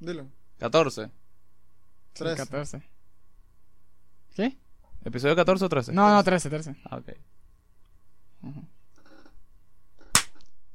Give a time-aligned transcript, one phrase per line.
[0.00, 0.26] Dilo.
[0.58, 1.02] 14.
[1.02, 1.10] El
[2.14, 2.36] 13.
[2.36, 2.82] 14.
[4.34, 4.56] ¿Qué?
[5.04, 5.92] ¿Episodio 14 o 13?
[5.92, 6.76] No, no, 13, 13.
[6.90, 7.08] Ah, ok.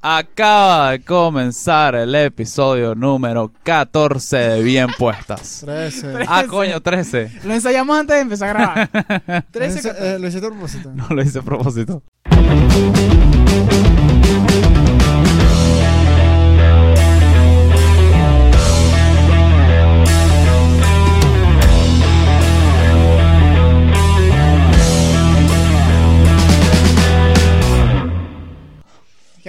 [0.03, 5.61] Acaba de comenzar el episodio número 14 de Bien Puestas.
[5.65, 6.25] 13.
[6.27, 7.41] Ah, coño, 13.
[7.43, 9.45] Lo ensayamos antes de empezar a grabar.
[9.51, 10.91] 13, Ese- eh, lo hiciste a propósito.
[10.91, 12.01] No lo hice a propósito.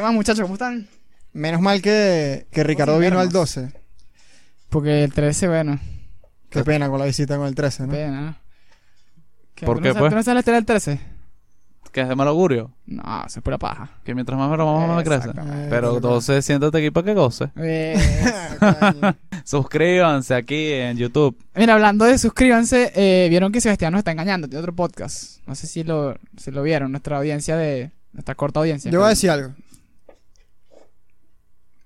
[0.03, 0.43] ¿Qué más, muchachos?
[0.43, 0.89] ¿Cómo están?
[1.33, 3.55] Menos mal que, que Ricardo sin vino al vernos.
[3.55, 3.71] 12.
[4.69, 5.79] Porque el 13, bueno,
[6.51, 7.93] Qué pena con la visita con el 13, ¿no?
[7.93, 8.37] pena, ¿no?
[9.55, 10.11] ¿Qué, ¿Por ¿tú qué, no sabes- pues?
[10.11, 11.01] ¿Tú no sabes la historia del 13?
[11.93, 12.73] Que es de mal augurio.
[12.85, 13.91] No, eso es pura paja.
[14.03, 15.29] Que mientras más me lo vamos, más me crece.
[15.71, 17.51] Pero 12, siéntate aquí para que goce.
[17.59, 17.95] Eh.
[19.45, 21.39] Suscríbanse aquí en YouTube.
[21.55, 25.39] Mira, hablando de suscríbanse, eh, vieron que Sebastián nos está engañando, tiene otro podcast.
[25.47, 27.93] No sé si lo, si lo vieron, nuestra audiencia de.
[28.13, 28.91] Nuestra corta audiencia.
[28.91, 29.55] Yo voy a decir algo.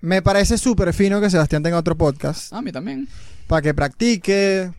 [0.06, 2.52] Me parece súper fino que Sebastián tenga otro podcast.
[2.52, 3.08] Ah, a mí también.
[3.48, 4.70] Para que practique,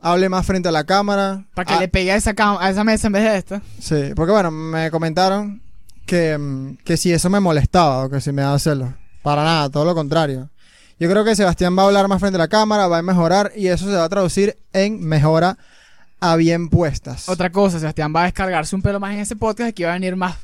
[0.00, 1.44] hable más frente a la cámara.
[1.54, 3.62] Para que Ah, le pegue a esa, cam- a esa mesa en vez de esta.
[3.78, 5.62] Sí, porque bueno, me comentaron
[6.04, 8.90] que, mm, que si eso me molestaba o que si me daba celos.
[9.22, 10.50] Para nada, todo lo contrario.
[10.98, 13.52] Yo creo que Sebastián va a hablar más frente a la cámara, va a mejorar
[13.54, 15.58] y eso se va a traducir en mejora
[16.18, 17.28] a bien puestas.
[17.28, 19.92] Otra cosa, Sebastián va a descargarse un pelo más en ese podcast y que va
[19.92, 20.36] a venir más.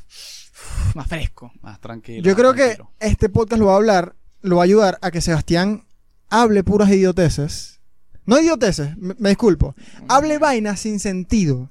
[0.95, 1.51] Más fresco.
[1.61, 2.23] Más tranquilo.
[2.23, 2.91] Yo más creo que tranquilo.
[3.01, 5.85] este podcast lo va a hablar, lo va a ayudar a que Sebastián
[6.29, 7.79] hable puras idioteces.
[8.25, 9.75] No idioteces, me, me disculpo.
[10.07, 11.69] Hable vainas sin sentido.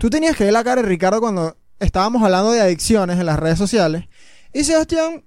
[0.00, 3.38] Tú tenías que ver la cara de Ricardo cuando estábamos hablando de adicciones en las
[3.38, 4.06] redes sociales.
[4.52, 5.24] Y Sebastián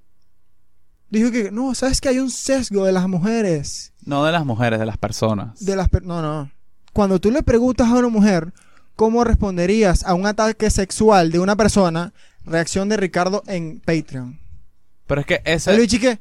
[1.10, 3.94] dijo que, no, ¿sabes que hay un sesgo de las mujeres?
[4.04, 5.64] No de las mujeres, de las personas.
[5.64, 6.52] De las per- no, no.
[6.94, 8.54] Cuando tú le preguntas a una mujer
[8.96, 12.14] cómo responderías a un ataque sexual de una persona,
[12.46, 14.40] reacción de Ricardo en Patreon.
[15.08, 15.78] Pero es que ¿Sabes, ese...
[15.78, 16.20] Luigi, qué?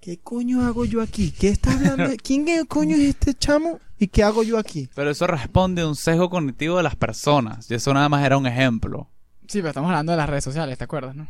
[0.00, 1.30] ¿Qué coño hago yo aquí?
[1.30, 2.10] ¿Qué está hablando?
[2.22, 3.78] ¿Quién es- coño es este chamo?
[3.98, 4.88] ¿Y qué hago yo aquí?
[4.94, 7.70] Pero eso responde a un sesgo cognitivo de las personas.
[7.70, 9.08] Y eso nada más era un ejemplo.
[9.46, 11.28] Sí, pero estamos hablando de las redes sociales, ¿te acuerdas, no?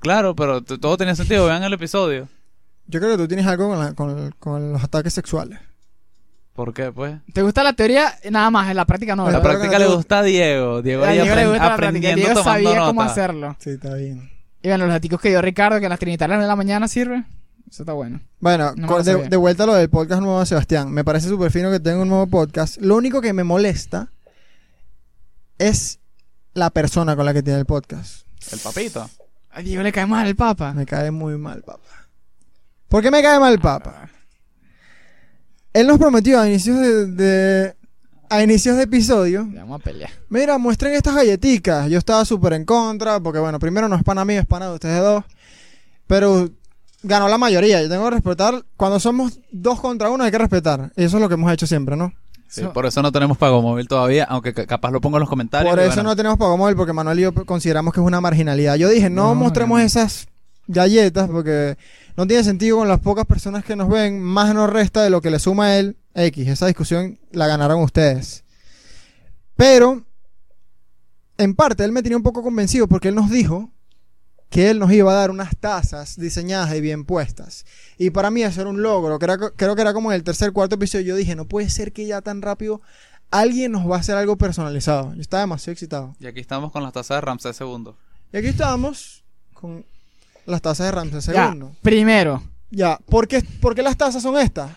[0.00, 1.46] Claro, pero todo tenía sentido.
[1.46, 2.28] Vean el episodio.
[2.86, 5.60] Yo creo que tú tienes algo con, la- con el- con los ataques sexuales.
[6.54, 7.20] ¿Por qué, pues?
[7.32, 8.14] ¿Te gusta la teoría?
[8.32, 9.26] Nada más, en la práctica no.
[9.26, 10.82] En La la práctica le gusta a Diego.
[10.82, 11.88] Diego A ahí Diego le apren- gusta la práctica.
[11.88, 13.56] aprendiendo Diego tomando sabía cómo hacerlo.
[13.60, 14.28] Sí, está bien.
[14.68, 17.24] Bueno, los datos que dio Ricardo, que las trinitarias de la mañana sirve.
[17.70, 18.20] Eso está bueno.
[18.40, 20.90] Bueno, No con- de, vuelta a lo del podcast nuevo de Sebastián.
[20.90, 22.78] Me parece súper fino que tenga un nuevo podcast.
[22.80, 24.10] Lo único que me molesta
[25.58, 26.00] es
[26.54, 28.26] la persona con la que tiene el podcast.
[28.52, 29.08] El papito.
[29.50, 30.72] A Diego le cae mal el papa.
[30.72, 32.08] Me cae muy mal, papá.
[32.88, 34.08] ¿Por qué me cae mal el papa?
[35.72, 37.76] Él nos prometió a inicios de, de-
[38.30, 39.46] a inicios de episodio.
[39.50, 40.10] Vamos a pelear.
[40.28, 41.88] Mira, muestren estas galletitas.
[41.90, 44.74] Yo estaba súper en contra, porque bueno, primero no es pana mío, es pana de
[44.74, 45.24] ustedes dos.
[46.06, 46.48] Pero
[47.02, 47.82] ganó la mayoría.
[47.82, 48.64] Yo tengo que respetar.
[48.76, 50.90] Cuando somos dos contra uno hay que respetar.
[50.96, 52.12] Y eso es lo que hemos hecho siempre, ¿no?
[52.50, 55.28] Sí, por eso no tenemos pago móvil todavía, aunque ca- capaz lo pongo en los
[55.28, 55.70] comentarios.
[55.70, 58.22] Por eso bueno, no tenemos pago móvil, porque Manuel y yo consideramos que es una
[58.22, 58.76] marginalidad.
[58.76, 59.84] Yo dije, no, No, mostremos no.
[59.84, 60.28] esas
[60.68, 61.76] galletas, porque
[62.16, 65.20] no tiene sentido con las pocas personas que nos ven, más nos resta de lo
[65.20, 66.46] que le suma a él X.
[66.46, 68.44] Esa discusión la ganaron ustedes.
[69.56, 70.04] Pero,
[71.36, 73.70] en parte, él me tenía un poco convencido porque él nos dijo
[74.50, 77.66] que él nos iba a dar unas tazas diseñadas y bien puestas.
[77.98, 79.18] Y para mí eso era un logro.
[79.18, 81.04] Creo, que- creo que era como en el tercer, cuarto episodio.
[81.06, 82.80] Yo dije, no puede ser que ya tan rápido
[83.30, 85.14] alguien nos va a hacer algo personalizado.
[85.14, 86.16] Yo estaba demasiado excitado.
[86.18, 87.90] Y aquí estamos con las tazas de Ramsés II.
[88.32, 89.84] Y aquí estamos con
[90.48, 91.64] las tazas de Ya, II.
[91.82, 92.42] primero.
[92.70, 94.70] Ya, ¿por qué, por qué las tazas son estas?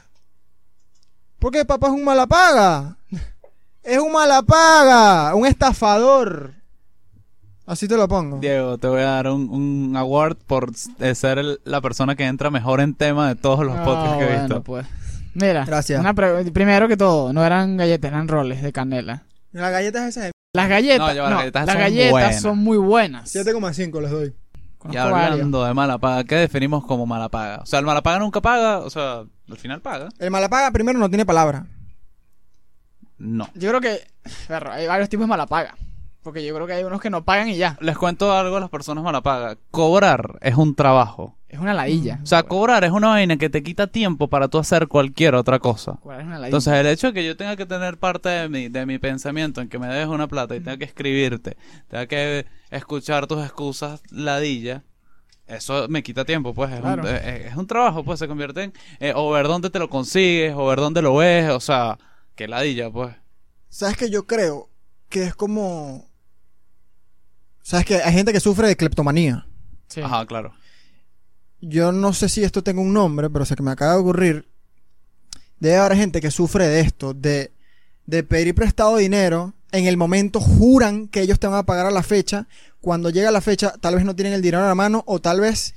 [1.39, 2.97] Porque papá es un malapaga.
[3.83, 6.51] Es un malapaga, un estafador.
[7.65, 8.37] Así te lo pongo.
[8.39, 12.51] Diego, te voy a dar un, un award por ser el- la persona que entra
[12.51, 14.63] mejor en tema de todos los Ah, podcasts que he bueno, visto.
[14.63, 14.85] pues.
[15.33, 15.99] Mira, Gracias.
[15.99, 19.23] una primero que todo, no eran galletas, eran roles de canela.
[19.53, 22.41] Las galletas esas de Las galletas, No, las no, galletas las son galletas buenas.
[22.41, 23.33] son muy buenas.
[23.33, 24.33] 7,5 les doy.
[24.83, 25.31] Y Conozco varios.
[25.33, 27.59] hablando de mala paga, ¿qué definimos como mala paga?
[27.61, 30.09] O sea, el mala paga nunca paga, o sea, al final paga.
[30.17, 31.67] El malapaga primero no tiene palabra.
[33.17, 33.47] No.
[33.53, 33.99] Yo creo que,
[34.47, 35.75] perro, hay varios tipos de mala paga.
[36.23, 37.77] Porque yo creo que hay unos que no pagan y ya.
[37.81, 39.57] Les cuento algo a las personas mala paga.
[39.71, 41.35] Cobrar es un trabajo.
[41.49, 42.19] Es una ladilla.
[42.23, 45.59] O sea, cobrar es una vaina que te quita tiempo para tú hacer cualquier otra
[45.59, 45.97] cosa.
[46.01, 46.47] Cobrar es una ladilla.
[46.47, 49.61] Entonces, el hecho de que yo tenga que tener parte de mi, de mi pensamiento
[49.61, 51.57] en que me debes una plata y tenga que escribirte,
[51.89, 54.83] tenga que escuchar tus excusas ladilla,
[55.47, 56.71] eso me quita tiempo, pues.
[56.71, 57.01] Es, Claro.
[57.01, 58.19] un, eh, es un trabajo, pues.
[58.19, 58.73] Se convierte en.
[58.99, 61.49] eh, o ver dónde te lo consigues, o ver dónde lo ves.
[61.49, 61.97] O sea,
[62.35, 63.13] qué ladilla, pues.
[63.67, 64.69] ¿Sabes que Yo creo
[65.09, 66.09] que es como...
[67.61, 69.45] ¿Sabes que Hay gente que sufre de cleptomanía.
[69.87, 70.01] Sí.
[70.01, 70.53] Ajá, claro.
[71.61, 74.49] Yo no sé si esto tenga un nombre, pero sé que me acaba de ocurrir.
[75.59, 77.51] Debe haber gente que sufre de esto, de,
[78.07, 79.53] de pedir prestado dinero.
[79.71, 82.47] En el momento juran que ellos te van a pagar a la fecha.
[82.81, 85.39] Cuando llega la fecha, tal vez no tienen el dinero a la mano o tal
[85.39, 85.75] vez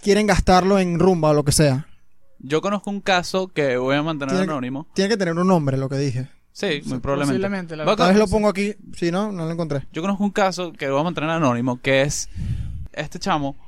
[0.00, 1.88] quieren gastarlo en rumba o lo que sea.
[2.38, 4.86] Yo conozco un caso que voy a mantener Tiene anónimo.
[4.94, 6.28] Tiene que tener un nombre, lo que dije.
[6.56, 7.42] Sí, muy probablemente.
[7.96, 8.74] Tal vez lo pongo aquí.
[8.94, 9.86] Si no, no lo encontré.
[9.92, 12.30] Yo conozco un caso que voy a mantener anónimo, que es
[12.94, 13.58] este chamo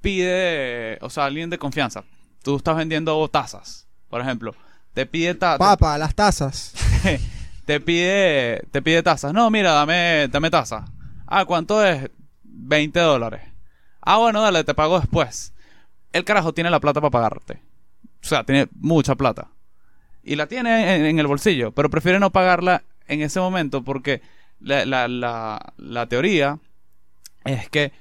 [0.00, 2.02] pide, o sea, alguien de confianza.
[2.42, 4.52] Tú estás vendiendo tazas, por ejemplo.
[4.94, 6.74] Te pide ta- Papa, las tazas.
[7.66, 9.32] te pide te pide tazas.
[9.32, 10.86] No, mira, dame dame taza.
[11.28, 12.10] Ah, ¿cuánto es?
[12.42, 13.42] 20 dólares.
[14.00, 15.54] Ah, bueno, dale, te pago después.
[16.12, 17.62] El carajo tiene la plata para pagarte.
[18.04, 19.50] O sea, tiene mucha plata.
[20.24, 24.22] Y la tiene en, en el bolsillo, pero prefiere no pagarla en ese momento porque
[24.60, 26.58] la, la, la, la teoría
[27.44, 27.92] es que,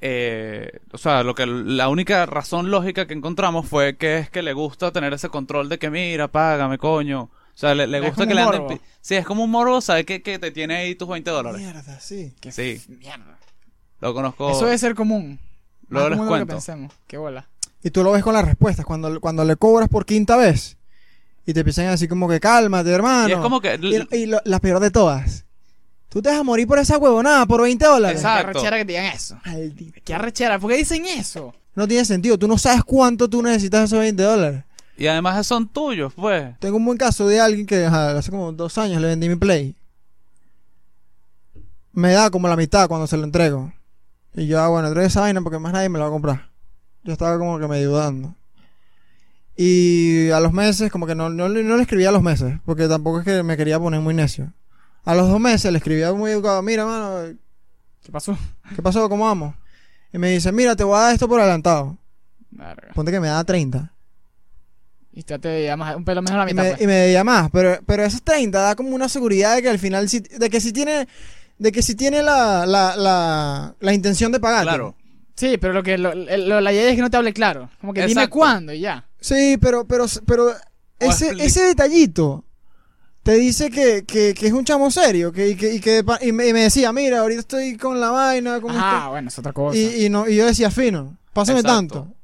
[0.00, 4.42] eh, o sea, lo que la única razón lógica que encontramos fue que es que
[4.42, 7.22] le gusta tener ese control de que mira, págame, coño.
[7.22, 7.30] O
[7.60, 8.62] sea, le, le gusta que le anden.
[8.62, 8.78] morbo.
[9.00, 10.06] Sí, es como un morbo, ¿sabes?
[10.06, 11.60] Que, que te tiene ahí tus 20 dólares.
[11.60, 12.32] Mierda, sí.
[12.40, 12.80] Qué Sí.
[12.88, 13.38] Mierda.
[14.00, 14.50] Lo conozco.
[14.50, 15.38] Eso debe ser común.
[15.88, 16.54] Luego Más les común de lo que cuento.
[16.54, 16.94] pensemos.
[17.06, 17.48] Qué bola.
[17.82, 18.86] Y tú lo ves con las respuestas.
[18.86, 20.78] Cuando, cuando le cobras por quinta vez.
[21.50, 23.28] Y te empiezan así como que cálmate, hermano.
[23.28, 23.76] Y es como que.
[23.82, 25.44] Y, y lo- la peor de todas.
[26.08, 28.18] Tú te vas a morir por esa huevonada, por 20 dólares.
[28.20, 28.52] Exacto.
[28.52, 29.38] Qué arrechera que te digan eso.
[29.44, 30.00] Maldita.
[30.04, 30.58] Qué arrechera.
[30.60, 31.52] ¿Por qué dicen eso?
[31.74, 32.38] No tiene sentido.
[32.38, 34.64] Tú no sabes cuánto tú necesitas esos 20 dólares.
[34.96, 36.56] Y además son tuyos, pues.
[36.60, 39.36] Tengo un buen caso de alguien que ajá, hace como dos años le vendí mi
[39.36, 39.74] play.
[41.92, 43.72] Me da como la mitad cuando se lo entrego.
[44.34, 46.50] Y yo, ah, bueno, trae esa vaina porque más nadie me la va a comprar.
[47.02, 48.34] Yo estaba como que me dudando.
[49.62, 52.54] Y a los meses, como que no, no, le- no le escribía a los meses,
[52.64, 54.54] porque tampoco es que me quería poner muy necio.
[55.04, 57.36] A los dos meses le escribía muy educado, mira, mano,
[58.02, 58.38] ¿Qué pasó?
[58.74, 59.06] ¿qué pasó?
[59.10, 59.54] ¿Cómo vamos?
[60.14, 61.98] Y me dice, mira, te voy a dar esto por adelantado.
[62.50, 62.88] Verga.
[62.94, 63.92] Ponte que me da 30.
[65.12, 66.62] Y usted te llamas un pelo menos a la Y mitad.
[66.64, 66.80] me, pues.
[66.80, 69.78] y me debía más, pero, pero esos 30 da como una seguridad de que al
[69.78, 71.06] final sí- de que si tiene,
[71.58, 74.62] de que si tiene la, la, la, la intención de pagar.
[74.62, 74.94] Claro.
[75.36, 77.68] Sí, pero lo que lo, la idea es que no te hable claro.
[77.80, 79.06] Como que dime cuándo y ya.
[79.20, 80.52] Sí, pero, pero, pero
[80.98, 82.44] ese, ese detallito
[83.22, 86.32] te dice que, que, que es un chamo serio, que, y que, y que y
[86.32, 89.10] me, y me decía, mira, ahorita estoy con la vaina, con Ah, esto".
[89.10, 89.78] bueno, es otra cosa.
[89.78, 91.76] y, no, y yo decía, fino, pásame Exacto.
[91.76, 92.14] tanto.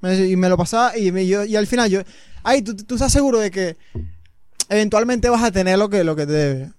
[0.00, 2.02] Me decía- y me lo pasaba, y, me- yo, y al final yo,
[2.42, 3.76] ay, tú, tú estás seguro de que
[4.68, 6.70] eventualmente vas a tener lo que, lo que te debe.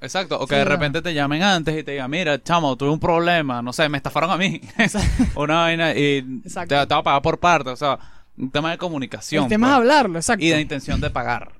[0.00, 0.38] Exacto.
[0.38, 3.00] O Sí, que de repente te llamen antes y te digan, mira, chamo, tuve un
[3.00, 4.60] problema, no sé, me estafaron a mí.
[5.36, 7.70] Una vaina y te, te va a pagar por parte.
[7.70, 7.98] O sea,
[8.36, 9.44] un tema de comunicación.
[9.44, 10.44] el tema es pues, hablarlo, exacto.
[10.44, 11.52] y de intención de pagar.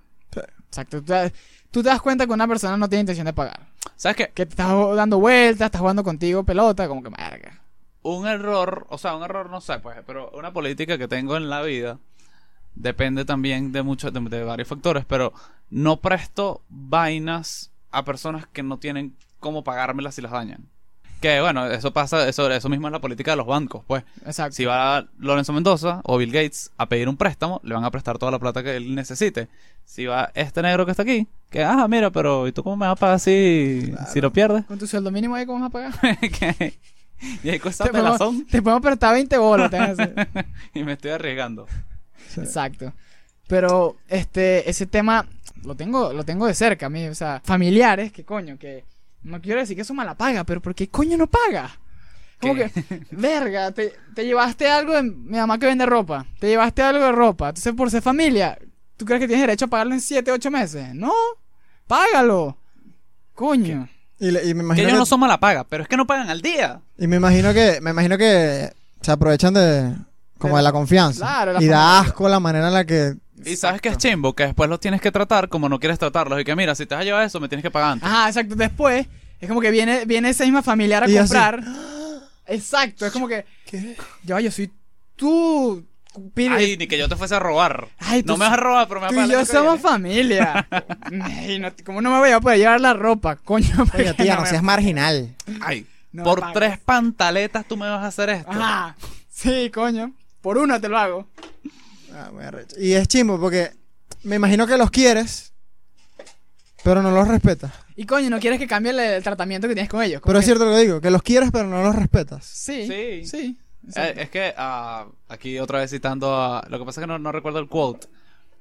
[0.67, 0.99] Exacto.
[0.99, 1.33] Tú te,
[1.71, 3.61] tú te das cuenta que una persona no tiene intención de pagar.
[3.97, 4.31] ¿Sabes qué?
[4.35, 7.61] Que te está dando vueltas, está jugando contigo pelota, como que verga.
[8.03, 11.49] un error, o sea, un error no sé, pues, pero una política que tengo en
[11.49, 11.99] la vida
[12.75, 15.33] depende también de muchos, de, de varios factores, pero
[15.71, 20.69] no presto vainas a personas que no tienen cómo pagármelas si las dañan.
[21.25, 24.05] Que bueno, eso pasa, eso, eso mismo es la política de los bancos, pues.
[24.27, 24.57] Exacto.
[24.57, 28.19] Si va Lorenzo Mendoza o Bill Gates a pedir un préstamo, le van a prestar
[28.19, 29.49] toda la plata que él necesite.
[29.87, 32.85] Si va este negro que está aquí, que, ah, mira, pero ¿y tú cómo me
[32.85, 34.67] vas a pagar si, si lo pierdes?
[34.67, 36.19] Con tu sueldo mínimo ahí, ¿cómo vas a pagar?
[36.21, 36.75] Que-
[37.43, 39.73] y ahí cuesta te, podemos, pelazón te podemos prestar 20 bolas.
[40.75, 41.67] y me estoy arriesgando.
[42.37, 42.93] Exacto.
[43.49, 45.27] Pero este ese tema
[45.65, 48.85] lo tengo lo tengo de cerca a mí, o sea, familiares que coño que
[49.25, 51.77] no quiero decir que eso mala paga, pero ¿por qué coño no paga?
[52.41, 52.71] Como ¿Qué?
[52.71, 57.05] que, verga, te, te llevaste algo de mi mamá que vende ropa, te llevaste algo
[57.05, 58.59] de ropa, entonces por ser familia,
[58.97, 60.95] ¿tú crees que tienes derecho a pagarlo en 7, 8 meses?
[60.95, 61.13] No,
[61.87, 62.59] págalo.
[63.35, 63.89] Coño.
[64.19, 65.97] Y, le- y me Que imagino ellos que, no son mala paga, pero es que
[65.97, 66.81] no pagan al día.
[66.99, 69.95] y me imagino que, me imagino que se aprovechan de,
[70.39, 71.25] como De de la- confianza.
[71.25, 73.15] claro, la y da asco la manera en la que,
[73.45, 76.41] Y sabes que es chimbo, que después los tienes que tratar como no quieres tratarlos.
[76.41, 78.09] Y que mira, si te vas a llevar eso, me tienes que pagar antes.
[78.09, 78.55] Ajá, exacto.
[78.55, 79.07] Después,
[79.41, 81.29] es como que viene, viene esa misma familiar a Y así.
[81.29, 81.63] comprar.
[82.47, 83.97] Exacto, es como que, ¿qué?
[84.23, 84.71] yo, yo soy
[85.17, 85.85] tú.
[86.33, 87.89] Pide- Ay, ni que yo te fuese a robar.
[87.99, 89.53] Ay, tú no me vas a robar, pero me vas Tú a y pagar yo
[89.53, 89.89] somos viene.
[89.89, 90.69] familia.
[91.43, 93.35] Ey, no- ¿Cómo no me voy a poder llevar la ropa?
[93.37, 95.35] Coño, porque tía, no me- seas marginal.
[95.61, 98.51] Ay, No por tres pantaletas tú me vas a hacer esto.
[98.53, 98.95] Ajá.
[99.29, 100.13] Sí, coño.
[100.41, 101.27] Por una te lo hago.
[102.15, 102.77] Ah, muy arrecho.
[102.79, 103.71] Y es chimbo porque
[104.23, 105.53] me imagino que los quieres,
[106.83, 107.73] pero no los respetas.
[107.97, 110.21] Y coño, no quieres que cambie el, el tratamiento que tienes con ellos.
[110.25, 112.45] Pero es que- cierto lo que digo, que los quieres, pero no los respetas.
[112.45, 113.27] Sí, Sí.
[113.27, 113.59] sí.
[113.97, 116.65] Eh, es que ah, aquí otra vez citando a...
[116.71, 118.07] Lo que pasa es que no, no recuerdo el quote.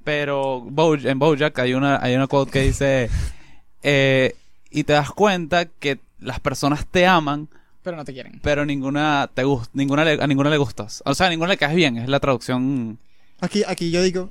[0.04, 3.10] Pero Bo- en Bojack hay una, hay una quote que dice...
[3.84, 4.36] eh,
[4.70, 7.48] y te das cuenta que las personas te aman,
[7.84, 8.40] Pero no te quieren.
[8.42, 11.02] pero ninguna te gust ninguna le- a ninguna le gustas.
[11.06, 11.98] O sea, a ninguna le caes bien.
[11.98, 12.98] Es la traducción...
[13.44, 14.30] Aquí, aquí yo digo,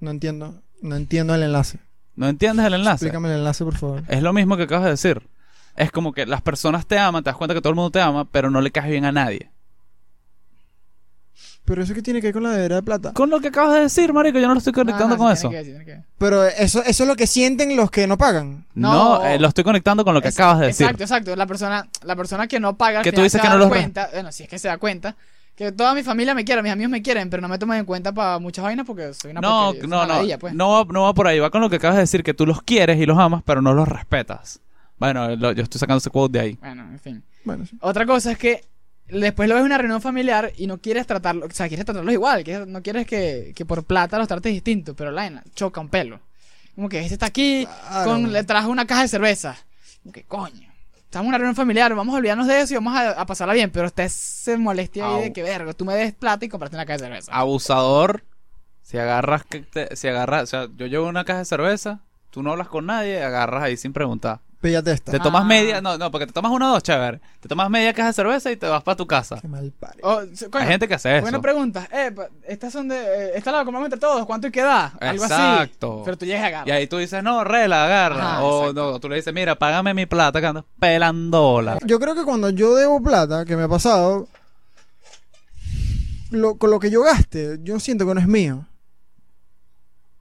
[0.00, 1.78] no entiendo, no entiendo el enlace.
[2.16, 3.04] ¿No entiendes el enlace?
[3.06, 4.02] Explícame el enlace, por favor.
[4.08, 5.22] Es lo mismo que acabas de decir.
[5.76, 8.00] Es como que las personas te aman, te das cuenta que todo el mundo te
[8.00, 9.52] ama, pero no le caes bien a nadie.
[11.64, 13.12] Pero eso que tiene que ver con la deberá de plata.
[13.12, 15.40] Con lo que acabas de decir, marico, yo no lo estoy conectando Ajá, con sí,
[15.46, 15.48] eso.
[15.50, 16.04] tiene que ver, sí, tiene que ver.
[16.18, 18.66] Pero eso, eso es lo que sienten los que no pagan.
[18.74, 19.24] No, No.
[19.26, 20.84] eh, lo estoy conectando con lo que Es- acabas de decir.
[20.86, 21.36] Exacto, exacto.
[21.36, 23.54] La persona, la persona que no paga, al Que tú final dices se que da
[23.54, 25.14] no los- cuenta, bueno, si es que se da cuenta,
[25.58, 27.84] que toda mi familia me quiere, mis amigos me quieren, pero no me toman en
[27.84, 30.54] cuenta para muchas vainas porque soy una No, porquería, soy no, una no, ladilla, pues.
[30.54, 32.46] no, va, no va por ahí, va con lo que acabas de decir, que tú
[32.46, 34.60] los quieres y los amas, pero no los respetas.
[34.98, 36.58] Bueno, lo- yo estoy sacando ese quote de ahí.
[36.60, 37.22] Bueno, en fin.
[37.44, 37.76] Bueno, sí.
[37.80, 38.64] Otra cosa es que
[39.08, 42.12] después lo ves en una reunión familiar y no quieres tratarlo, o sea, quieres tratarlos
[42.14, 45.80] igual, que no quieres que, que por plata los trates distintos, pero la vaina choca
[45.80, 46.20] un pelo.
[46.76, 48.10] Como que este está aquí, Claro.
[48.12, 49.56] con, le trajo una caja de cerveza.
[50.04, 50.68] Como que coño.
[51.08, 53.54] Estamos en una reunión familiar, vamos a olvidarnos de eso y vamos a, a pasarla
[53.54, 56.76] bien, pero usted se molestia ahí de que verga, tú me des plata y compraste
[56.76, 57.32] una caja de cerveza.
[57.32, 58.24] Abusador,
[58.82, 62.00] si agarras, que te- si agarras, o sea, yo llevo una caja de cerveza,
[62.30, 64.40] tú no hablas con nadie, agarras ahí sin preguntar.
[64.60, 65.12] Píllate esta.
[65.12, 65.46] Te tomas Ah.
[65.46, 67.20] media, no, no, porque te tomas una o dos, chévere.
[67.38, 69.38] Te tomas media caja de cerveza y te vas para tu casa.
[69.40, 70.00] Qué mal pare.
[70.02, 71.22] Oh, se- coño, Hay gente que hace eso.
[71.22, 71.86] Bueno, preguntas.
[71.92, 72.96] Eh, pa- estas son de.
[72.96, 74.26] eh, esta la compramos entre todos.
[74.26, 74.94] ¿Cuánto queda?
[75.00, 75.92] Algo Exacto.
[75.94, 76.02] así.
[76.06, 76.68] Pero tú llegas a agarrar.
[76.68, 78.32] Y ahí tú dices, no, rela, agarra.
[78.32, 78.90] Ajá, o exacto.
[78.92, 81.82] no, tú le dices, mira, págame mi plata que ando pelando dólares.
[81.86, 84.26] Yo creo que cuando yo debo plata, que me ha pasado,
[86.30, 88.66] lo, con lo que yo gaste, yo siento que no es mío.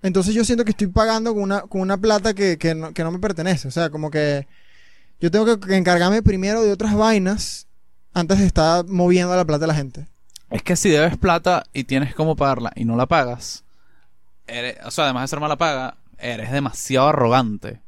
[0.02, 3.04] Entonces yo siento que estoy pagando con una, con una plata que, que no, que
[3.04, 3.68] no me pertenece.
[3.68, 4.48] O sea, como que
[5.20, 7.68] yo tengo que, encargarme primero de otras vainas
[8.14, 10.08] antes de estar moviendo la plata de la gente.
[10.50, 13.64] Es que si debes plata y tienes cómo pagarla y no la pagas,
[14.46, 17.82] eres, o sea, además de ser mala paga, eres demasiado arrogante.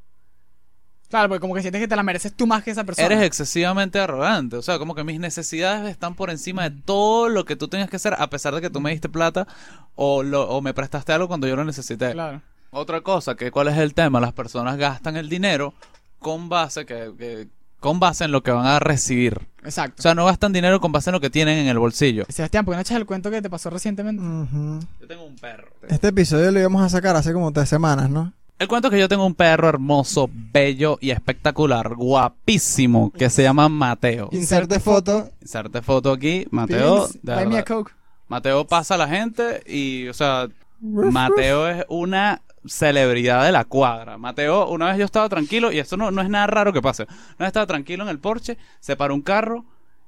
[1.10, 3.06] Claro, porque como que sientes que te la mereces tú más que esa persona.
[3.08, 4.56] Eres excesivamente arrogante.
[4.58, 7.89] O sea, como que mis necesidades están por encima de todo lo que tú tengas
[7.89, 9.48] que hacer, a pesar de que tú me diste plata
[9.96, 12.12] o, lo, o me prestaste algo cuando yo lo necesité.
[12.12, 12.42] Claro.
[12.72, 15.74] Otra cosa, que cuál es el tema, las personas gastan el dinero
[16.20, 17.48] con base que, que-
[17.80, 19.48] con base en lo que van a recibir.
[19.63, 19.96] Exacto.
[20.00, 22.25] O sea, no gastan dinero con base en lo que tienen en el bolsillo.
[22.28, 24.22] Sebastián, ¿por qué no echas el cuento que te pasó recientemente?
[24.22, 24.80] Ujú.
[25.00, 25.70] Yo tengo un perro.
[25.88, 28.34] Este episodio lo íbamos a sacar hace como tres semanas, ¿no?
[28.60, 33.42] El cuento es que yo tengo un perro hermoso, bello y espectacular, guapísimo, que se
[33.42, 34.28] llama Mateo.
[34.34, 35.30] Inserte foto.
[35.42, 37.08] Inserte foto aquí, Mateo.
[37.08, 37.63] Please, de buy me a.
[37.63, 37.94] Coke.
[38.28, 40.50] Mateo pasa a la gente y, o sea,
[40.82, 44.18] Mateo es una celebridad de la cuadra.
[44.18, 47.04] Mateo, una vez yo estaba tranquilo, y esto no, no es nada raro que pase.
[47.04, 49.63] Una vez estaba tranquilo en el porche, se paró un carro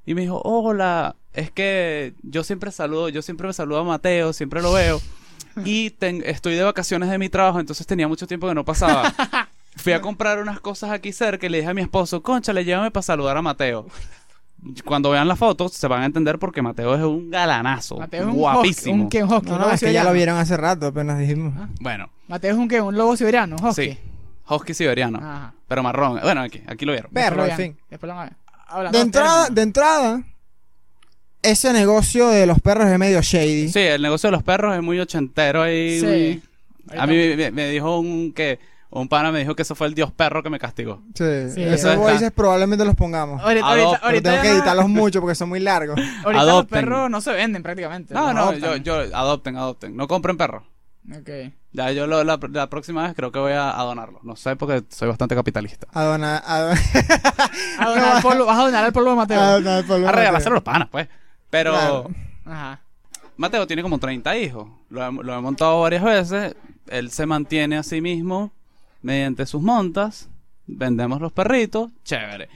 [0.05, 4.33] y me dijo, hola, es que yo siempre saludo, yo siempre me saludo a Mateo,
[4.33, 4.99] siempre lo veo.
[5.65, 9.13] Y ten- estoy de vacaciones de mi trabajo, entonces tenía mucho tiempo que no pasaba.
[9.77, 12.65] Fui a comprar unas cosas aquí cerca y le dije a mi esposo, concha, le
[12.65, 13.87] llévame para saludar a Mateo.
[14.85, 18.27] Cuando vean las fotos se van a entender porque Mateo es un galanazo, Mateo es
[18.27, 19.05] un guapísimo.
[19.05, 21.53] husky, un, es que ya lo vieron hace rato, apenas dijimos.
[21.79, 22.79] Bueno, Mateo es un, ¿qué?
[22.79, 23.91] un lobo siberiano, un husky.
[23.93, 23.97] sí,
[24.47, 25.53] husky siberiano, Ajá.
[25.67, 26.19] pero marrón.
[26.21, 27.09] Bueno, aquí, aquí lo vieron.
[27.11, 27.57] Perro, vean.
[27.57, 27.77] fin.
[27.89, 28.37] Después lo van a ver.
[28.67, 30.23] Hablando De entrada, de entrada,
[31.43, 33.69] ese negocio de los perros es medio shady.
[33.69, 35.99] Sí, el negocio de los perros es muy ochentero ahí.
[35.99, 36.41] Sí.
[36.89, 37.15] muy- A mí
[37.51, 40.49] me, dijo un que un pana me dijo que eso fue el dios perro que
[40.49, 41.01] me castigó.
[41.15, 41.23] Sí,
[41.55, 43.41] Sí, esos voices probablemente los pongamos.
[43.41, 45.97] Ahorita, ahorita, Pero ahorita tengo que editarlos mucho porque son muy largos.
[46.25, 46.79] Ahorita los Adopten.
[46.79, 48.13] perros no se venden prácticamente.
[48.13, 49.95] No, los no, yo, yo, adopten, adopten.
[49.95, 50.63] No compren perros.
[51.09, 51.29] Ok.
[51.71, 54.19] Ya yo lo- la, la próxima vez creo que voy a, a donarlo.
[54.23, 55.87] No sé porque soy bastante capitalista.
[55.93, 56.77] A donar, a don-
[57.79, 59.39] A donar el polvo- vas a donar el polvo de Mateo.
[59.39, 61.07] a donar por lo A regalárselo a los panas, pues.
[61.51, 62.09] Pero Claro.
[62.45, 62.79] Ajá.
[63.37, 64.67] Mateo tiene como 30 hijos.
[64.89, 66.55] Lo he, lo he montado varias veces.
[66.87, 68.51] Él se mantiene a sí mismo
[69.03, 70.27] mediante sus montas.
[70.65, 71.91] Vendemos los perritos.
[72.03, 72.49] Chévere.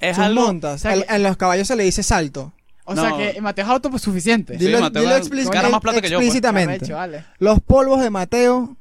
[0.00, 0.46] Es Son algo...
[0.46, 0.74] montas.
[0.74, 2.52] o sea Al- que- a los caballos se le dice salto.
[2.84, 3.02] O No.
[3.02, 4.58] sea que Mateo es autosuficiente.
[4.58, 6.26] Sí, Dilo, Mateo dilo gana- explíc- gana más plata que yo, pues.
[6.26, 6.92] explícitamente.
[6.92, 7.24] Vale.
[7.38, 8.76] Los polvos de Mateo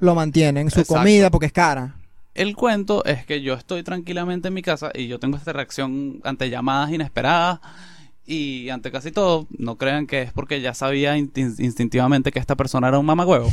[0.00, 0.98] lo mantienen, su Exacto.
[1.00, 1.94] comida porque es cara.
[2.34, 6.20] El cuento es que yo estoy tranquilamente en mi casa y yo tengo esta reacción
[6.24, 7.60] ante llamadas inesperadas
[8.26, 9.46] y ante casi todo.
[9.58, 13.50] No crean que es porque ya sabía instin- instintivamente que esta persona era un mamagüevo.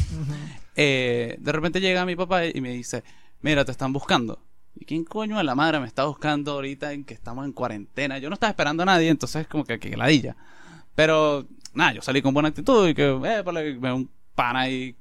[0.76, 3.04] Eh, de repente llega mi papá y me dice,
[3.42, 4.40] mira, te están buscando.
[4.76, 8.18] ¿Y quién coño de la madre me está buscando ahorita en que estamos en cuarentena?
[8.20, 10.38] Yo no estaba esperando a nadie, entonces como que, que ladilla.
[10.96, 14.96] Pero, nada, yo salí con buena actitud y que, eh, vale, veo un pana ahí,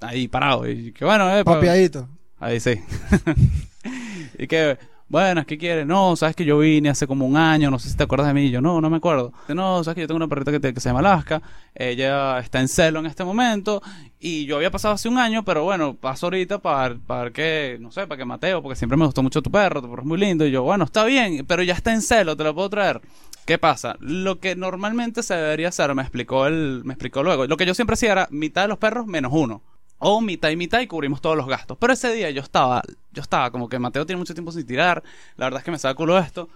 [0.00, 0.68] ahí parado.
[0.70, 2.08] Y que bueno, eh, Papiadito.
[2.38, 2.74] Ahí sí.
[4.38, 4.78] y que,
[5.12, 5.86] Bueno, ¿qué quieres?
[5.86, 8.32] No, sabes que yo vine hace como un año, no sé si te acuerdas de
[8.32, 8.48] mí.
[8.48, 9.30] Yo, no, no me acuerdo.
[9.48, 11.42] No, sabes que yo tengo una perrita que, se llama Alaska.
[11.74, 13.82] Ella está en celo en este momento.
[14.18, 17.92] Y yo había pasado hace un año, pero bueno, paso ahorita para, para que, no
[17.92, 20.16] sé, para que Mateo, porque siempre me gustó mucho tu perro, tu perro es muy
[20.16, 20.46] lindo.
[20.46, 23.02] Y yo, bueno, está bien, pero ya está en celo, te lo puedo traer.
[23.44, 23.96] ¿Qué pasa?
[24.00, 27.46] Lo que normalmente se debería hacer, me explicó él, me explicó luego.
[27.46, 29.60] Lo que yo siempre hacía era mitad de los perros menos uno.
[29.98, 31.76] O mitad y mitad y cubrimos todos los gastos.
[31.78, 35.02] Pero ese día yo estaba, yo estaba como que Mateo tiene mucho tiempo sin tirar.
[35.36, 36.48] La verdad es que me saca culo esto.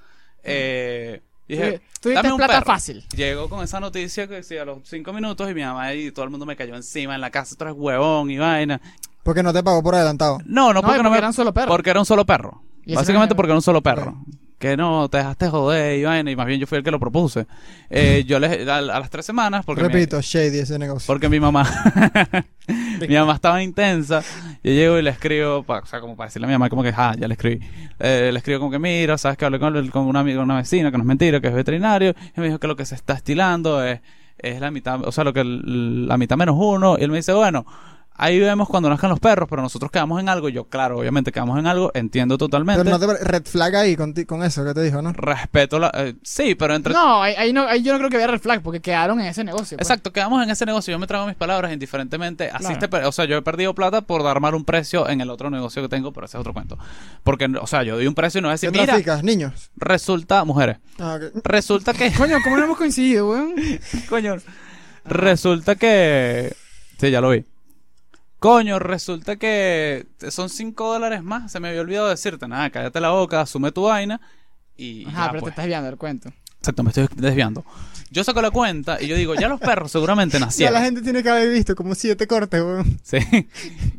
[0.42, 2.66] Eh, dije, Tú "Dame un plata perro".
[2.66, 3.04] fácil.
[3.14, 6.25] Llegó con esa noticia que decía a los cinco minutos y mi mamá y todo
[6.25, 8.80] el mundo me cayó encima en la casa, tú eres huevón y vaina.
[9.22, 10.38] Porque no te pagó por adelantado.
[10.44, 11.18] No, no, No, porque, no porque me...
[11.18, 11.68] era un solo perro.
[11.68, 12.62] Porque era un solo perro.
[12.86, 14.25] Básicamente no- porque era un solo perro.
[14.58, 16.98] Que no, te dejaste joder y vaina, y más bien yo fui el que lo
[17.00, 17.46] propuse.
[17.90, 21.06] Eh, yo les, a, a las tres semanas, porque mi- Repito, shady ese negocio.
[21.08, 21.66] porque mi mamá,
[23.08, 24.22] mi mamá estaba intensa.
[24.62, 26.82] Yo llego y le escribo, pa- o sea, como para decirle a mi mamá, como
[26.82, 27.64] que, ah, ya le escribí.
[27.98, 30.90] Eh, le escribo como que, mira, sabes que hablé con, con una amiga, una vecina,
[30.90, 32.14] que no es mentira, que es veterinario.
[32.36, 34.00] Y me dijo que lo que se está estilando es,
[34.38, 36.96] es la mitad, o sea, lo que la mitad menos uno.
[36.98, 37.66] Y él me dice, bueno,
[38.18, 40.49] ahí vemos cuando nazcan los perros, pero nosotros quedamos en algo.
[40.49, 42.82] Yo, claro, obviamente quedamos en algo, entiendo totalmente.
[42.85, 45.12] Pero no te red flag ahí con, ti- con eso que te dijo, ¿no?
[45.12, 45.90] Respeto la.
[45.94, 46.92] eh, sí, pero entre.
[46.92, 49.26] No, ahí, ahí no, ahí yo no creo que había red flag porque quedaron en
[49.26, 49.76] ese negocio.
[49.76, 49.88] pues.
[49.88, 50.92] Exacto, quedamos en ese negocio.
[50.92, 52.50] Yo me trago mis palabras indiferentemente.
[52.50, 52.88] Así Claro.
[52.88, 55.50] te o sea, yo he perdido plata por dar mal un precio en el otro
[55.50, 56.78] negocio que tengo, pero ese es otro cuento.
[57.25, 59.23] Porque, o sea, yo doy un precio y no voy a ¿Qué decir, mira, traficas?
[59.23, 59.70] Niños.
[59.76, 61.40] resulta, mujeres, Ah, ok.
[61.44, 63.54] resulta que, Coño, ¿cómo no hemos coincidido, weón?
[64.08, 64.37] coño,
[65.04, 66.54] resulta que,
[66.99, 67.44] sí, ya lo vi.
[68.38, 71.50] Coño, resulta que son 5 dólares más.
[71.50, 74.21] Se me había olvidado decirte, nada, cállate la boca, asume tu vaina
[74.76, 75.07] y.
[75.07, 75.52] Ajá, ya, pero te pues.
[75.52, 76.31] estás desviando del cuento.
[76.59, 77.64] Exacto, me estoy desviando.
[78.11, 80.75] Yo saco la cuenta y yo digo, ya los perros seguramente Ya nacieron.
[80.75, 82.99] la gente tiene que haber visto como siete cortes, weón.
[83.02, 83.19] Sí.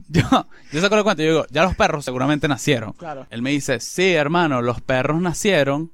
[0.09, 0.23] Yo,
[0.71, 2.93] yo saco la cuenta y yo digo, ya los perros seguramente nacieron.
[2.93, 3.27] Claro.
[3.29, 5.91] Él me dice, sí, hermano, los perros nacieron.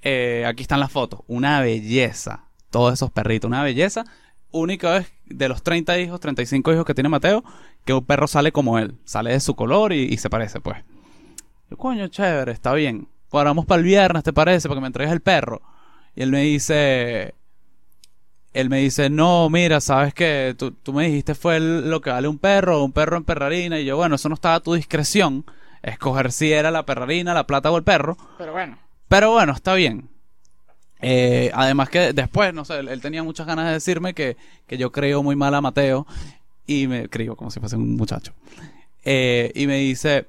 [0.00, 1.22] Eh, aquí están las fotos.
[1.26, 2.44] Una belleza.
[2.70, 4.04] Todos esos perritos, una belleza.
[4.52, 7.42] Única vez de los 30 hijos, 35 hijos que tiene Mateo,
[7.84, 8.96] que un perro sale como él.
[9.04, 10.78] Sale de su color y, y se parece, pues.
[11.70, 13.08] Yo, coño, chévere, está bien.
[13.30, 14.68] Cuadramos para el viernes, ¿te parece?
[14.68, 15.62] Para que me entregues el perro.
[16.14, 17.34] Y él me dice,
[18.52, 22.10] él me dice, no, mira, sabes que tú, tú me dijiste fue el- lo que
[22.10, 23.80] vale un perro, un perro en perrarina.
[23.80, 25.46] Y yo, bueno, eso no estaba a tu discreción.
[25.82, 28.18] Escoger si era la perrarina, la plata o el perro.
[28.36, 28.76] Pero bueno.
[29.08, 30.10] Pero bueno, está bien.
[31.02, 34.36] Eh, además que después, no sé, él, él tenía muchas ganas de decirme que,
[34.66, 36.06] que yo creo muy mal a Mateo.
[36.66, 38.32] Y me creo como si fuese un muchacho.
[39.04, 40.26] Eh, y me dice,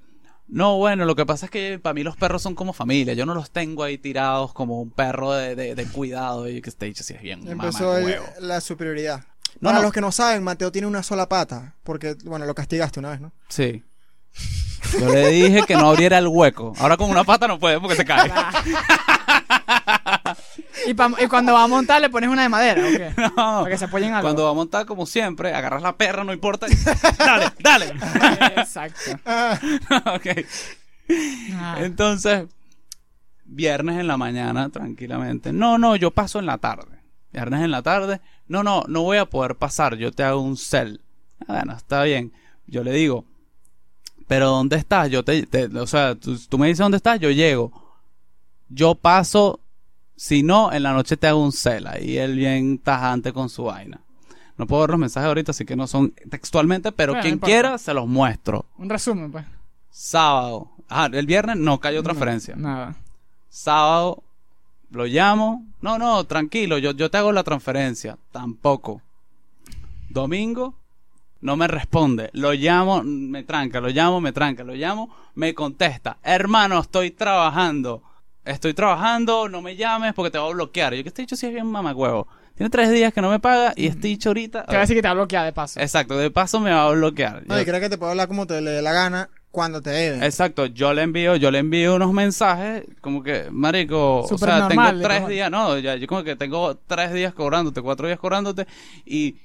[0.47, 3.13] no, bueno, lo que pasa es que para mí los perros son como familia.
[3.13, 6.49] Yo no los tengo ahí tirados como un perro de, de- de cuidado.
[6.49, 9.23] Y que te dicho si es bien Empezó el- la superioridad.
[9.59, 9.83] No, Para no.
[9.83, 11.75] los que no saben, Mateo tiene una sola pata.
[11.83, 13.31] Porque, bueno, lo castigaste una vez, ¿no?
[13.47, 13.83] Sí.
[14.99, 16.73] Yo le dije que no abriera el hueco.
[16.79, 18.31] Ahora con una pata no puede porque se cae.
[20.87, 23.13] Y, pa- y cuando va a montar le pones una de madera, ¿o qué?
[23.17, 23.35] No.
[23.35, 24.23] Para que se apoyen algo.
[24.27, 26.67] Cuando va a montar, como siempre, agarras la perra, no importa.
[26.69, 26.75] y-
[27.17, 27.93] dale, dale.
[28.57, 29.11] Exacto.
[30.15, 30.45] Ok.
[31.55, 31.77] Ah.
[31.79, 32.45] Entonces,
[33.45, 35.51] viernes en la mañana, tranquilamente.
[35.53, 36.99] No, no, yo paso en la tarde.
[37.31, 38.21] Viernes en la tarde.
[38.47, 39.95] No, no, no voy a poder pasar.
[39.95, 41.01] Yo te hago un cel.
[41.41, 42.31] Ah, Bueno, está bien.
[42.67, 43.25] Yo le digo,
[44.27, 45.09] pero ¿dónde estás?
[45.09, 47.71] Yo te, te- o sea, tú, tú me dices dónde estás, yo llego.
[48.69, 49.59] Yo paso,
[50.15, 51.87] si no, en la noche te hago un cel.
[52.01, 53.99] Y él bien tajante con su vaina.
[54.57, 57.77] No puedo ver los mensajes ahorita, así que no son textualmente, pero Bueno, quien quiera
[57.77, 58.65] se los muestro.
[58.77, 59.45] Un resumen, pues.
[59.89, 60.69] Sábado.
[60.89, 62.55] Ah, el viernes no cayó transferencia.
[62.55, 62.95] Nada.
[63.49, 64.23] Sábado
[64.91, 65.65] lo llamo.
[65.81, 68.17] No, no, tranquilo, yo, yo te hago la transferencia.
[68.31, 69.01] Tampoco.
[70.09, 70.75] Domingo
[71.41, 72.29] no me responde.
[72.33, 76.17] Lo llamo, me tranca, lo llamo, me tranca, lo llamo, me contesta.
[76.23, 78.01] Hermano, estoy trabajando.
[78.45, 80.93] Estoy trabajando, no me llames porque te voy a bloquear.
[80.93, 82.27] Yo que este dicho sí es bien mamagüevo.
[82.55, 84.61] Tiene tres días que no me paga y este dicho ahorita.
[84.65, 85.79] Te voy a decir que te va a bloquear de paso.
[85.79, 87.43] Exacto, de paso me va a bloquear.
[87.47, 89.81] no, Yo- y cree que te puede hablar como te le dé la gana cuando
[89.81, 90.25] te debe.
[90.25, 94.91] Exacto, yo le envío, yo le envío unos mensajes como que, marico, o sea, normal,
[94.93, 98.19] tengo tres como- días, no, ya, yo como que tengo tres días cobrándote, cuatro días
[98.19, 98.67] cobrándote
[99.05, 99.37] y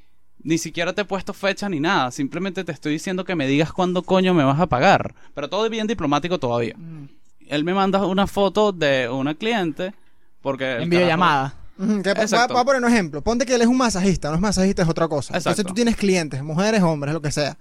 [0.42, 3.72] ni siquiera te he puesto fecha ni nada, simplemente te estoy diciendo que me digas
[3.72, 6.74] cuándo coño me vas a pagar, pero todo bien diplomático todavía.
[6.76, 7.08] Mm.
[7.48, 9.94] Él me manda una foto de una cliente
[10.42, 11.54] porque En videollamada.
[11.78, 13.22] Que- Voy a, poner un ejemplo.
[13.22, 14.30] Ponte que él es un masajista.
[14.30, 15.28] No es masajista, es otra cosa.
[15.32, 15.68] Entonces Exacto.
[15.68, 17.56] tú tienes clientes, mujeres, hombres, lo que sea.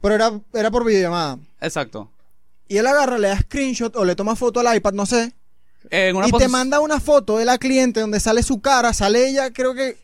[0.00, 1.38] Pero era, era por videollamada.
[1.60, 2.08] Exacto.
[2.68, 5.32] Y él agarra, le da screenshot o le toma foto al iPad, no sé.
[5.90, 9.28] En una y te manda una foto de la cliente donde sale su cara, sale
[9.28, 9.98] ella, creo que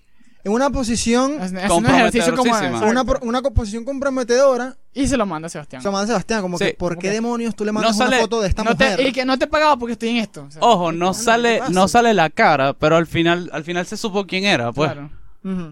[0.45, 2.53] en una posición, Es, es un ejercicio como...
[2.87, 4.77] Una, una posición comprometedora.
[4.95, 5.83] Y se lo manda a Sebastián.
[5.83, 6.65] Se lo manda a Sebastián, como Sí.
[6.67, 8.65] que, ¿por Como qué que- demonios tú le No mandas una sale- foto de esta
[8.65, 8.97] no mujer?
[8.97, 10.45] te, y que no te he pagado porque estoy en esto.
[10.49, 13.97] o sea, Ojo, no sale, no sale la cara, pero al final, al final se
[13.97, 14.93] supo quién era, pues.
[14.93, 15.11] claro.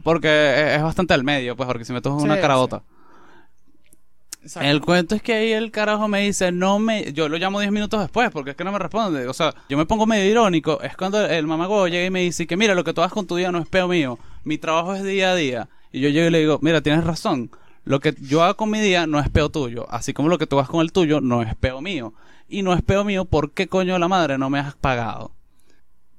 [0.03, 0.29] Porque
[0.73, 2.83] es es bastante al medio, pues, porque si me toco una Sí, carabota.
[4.43, 4.69] Exacto.
[4.69, 7.13] El cuento es que ahí el carajo me dice, no me...
[7.13, 9.27] Yo lo llamo 10 minutos después porque es que no me responde.
[9.27, 10.81] O sea, yo me pongo medio irónico.
[10.83, 13.27] Es cuando el mamago llega y me dice que mira, lo que tú hagas con
[13.27, 14.19] tu día no es peo mío.
[14.47, 15.69] Mi trabajo es día a día.
[15.91, 17.51] Y yo llego y le digo, mira, tienes razón.
[17.83, 19.91] Lo que yo hago con mi día no es peo tuyo.
[19.91, 22.15] Así como lo que tú hagas con el tuyo no es peo mío.
[22.49, 25.33] Y no es peo mío, ¿por qué coño de la madre no me has pagado?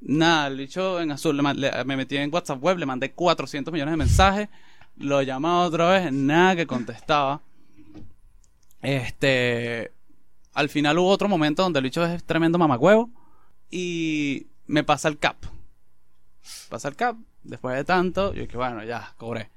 [0.02, 3.98] Nada, el bicho en azul me metí en WhatsApp web, le mandé 400 millones de
[3.98, 4.50] mensajes,
[4.98, 7.42] lo llamaba otra vez, nada que contestaba.
[8.82, 9.94] Este.
[10.54, 13.10] Al final hubo otro momento donde el bicho es tremendo mamacuevo
[13.72, 15.38] y me pasa el cap.
[16.68, 17.16] Pasa el cap,
[17.48, 19.50] después de tanto, yo dije, bueno, ya, cobré.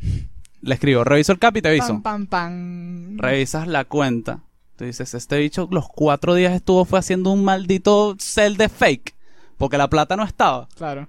[0.62, 1.88] Le escribo, reviso el cap y te aviso.
[1.88, 3.18] Pam, pam, pam.
[3.18, 4.40] Revisas la cuenta.
[4.76, 9.14] Tú dices, este bicho los cuatro días estuvo fue haciendo un maldito cel de fake.
[9.58, 10.66] Porque la plata no estaba.
[10.74, 11.08] Claro.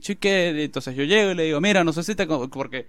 [0.00, 2.26] Chique, entonces yo llego y le digo, mira, no sé si te...
[2.26, 2.88] Porque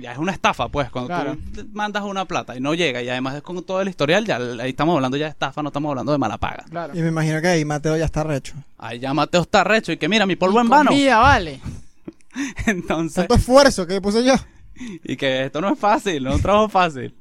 [0.00, 1.36] ya es una estafa, pues, cuando Claro.
[1.54, 4.36] tú mandas una plata y no llega, y además es con todo el historial, ya
[4.36, 6.64] ahí estamos hablando ya de estafa, no estamos hablando de mala paga.
[6.70, 6.96] Claro.
[6.96, 8.54] Y me imagino que ahí Mateo ya está recho.
[8.78, 10.90] Ahí ya Mateo está recho y que mira, mi polvo Y en vano.
[10.90, 11.60] comida, vale.
[12.66, 14.34] Entonces, Tanto esfuerzo que puse yo.
[15.04, 17.14] y que esto no es fácil, no es un trabajo fácil.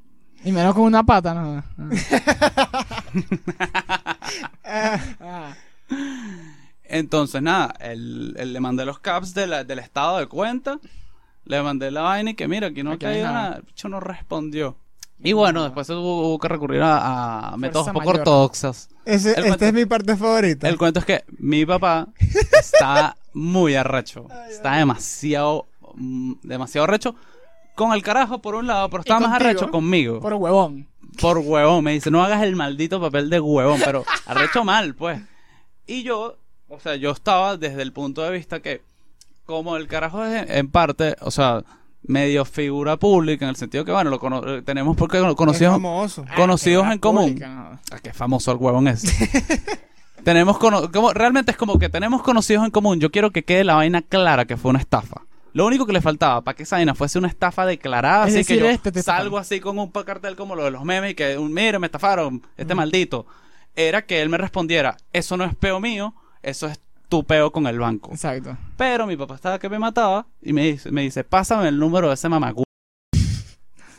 [0.46, 1.64] Y menos con una pata, ¿no?
[1.78, 2.74] Ah.
[5.20, 5.54] Ah.
[6.84, 10.80] Entonces, nada, él, él le mandé los caps de la- del estado de cuenta,
[11.46, 13.56] le mandé la vaina y que mira, aquí no ha no caído nada.
[13.58, 14.78] el bicho no respondió.
[15.26, 18.18] Y bueno, después hubo, hubo que recurrir a, a métodos poco mayor.
[18.20, 18.90] ortodoxos.
[19.06, 20.68] Esta cuento- es mi parte favorita.
[20.68, 22.08] El cuento es que mi papá
[22.52, 24.28] está muy arrecho.
[24.50, 27.16] Está demasiado, mm, demasiado arrecho
[27.76, 29.50] con el carajo por un lado, pero está más contigo?
[29.50, 30.20] arrecho conmigo.
[30.20, 30.88] Por huevón.
[31.20, 31.84] Por huevón.
[31.84, 35.22] Me dice, no hagas el maldito papel de huevón, pero arrecho mal, pues.
[35.88, 38.82] Y yo, o sea, yo estaba desde el punto de vista que,
[39.46, 41.64] como el carajo es en, en parte, o sea,
[42.06, 46.26] medio figura pública, en el sentido que, bueno, lo cono- eh, tenemos porque conocidos, famoso.
[46.36, 47.26] conocidos Ah, en común.
[47.30, 47.80] pública, no.
[47.92, 49.04] Ah, qué famoso el huevón es.
[50.24, 53.00] tenemos cono- como, realmente es como que tenemos conocidos en común.
[53.00, 55.22] Yo quiero que quede la vaina clara que fue una estafa.
[55.54, 58.44] Lo único que le faltaba para que esa vaina fuese una estafa declarada, Es así
[58.46, 61.16] que yo este te salgo así con un cartel como lo de los memes y
[61.16, 63.28] que, un, mire, me estafaron, este maldito.
[63.76, 66.80] Era que él me respondiera, eso no es peo mío, eso es
[67.14, 68.10] tu peo con el banco.
[68.12, 68.58] Exacto.
[68.76, 72.08] Pero mi papá estaba que me mataba y me dice, me dice pásame el número
[72.08, 72.64] de ese mamagú.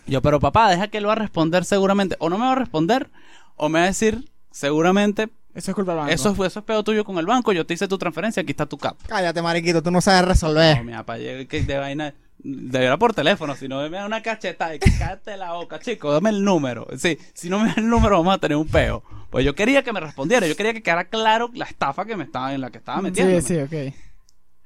[0.06, 2.16] Yo, pero papá, deja que él va a responder seguramente.
[2.18, 3.08] O no me va a responder,
[3.54, 6.12] o me va a decir seguramente, Eso es culpa del banco.
[6.12, 8.50] eso, es- eso es peo tuyo con el banco, yo te hice tu transferencia, aquí
[8.50, 8.96] está tu cap.
[9.06, 10.78] Cállate, mariquito, tú no sabes resolver.
[10.78, 13.96] No, mi papá llega y que de vaina, de era por teléfono, si no me
[13.96, 16.88] da una cachetada y que cállate la boca, chico, dame el número.
[16.98, 19.04] Sí, si no me da el número vamos a tener un peo.
[19.34, 22.22] Pues yo quería que me respondiera, yo quería que quedara claro la estafa que me
[22.22, 23.40] estaba en la que estaba metiendo.
[23.40, 23.94] Sí, sí, ok.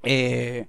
[0.02, 0.68] Eh,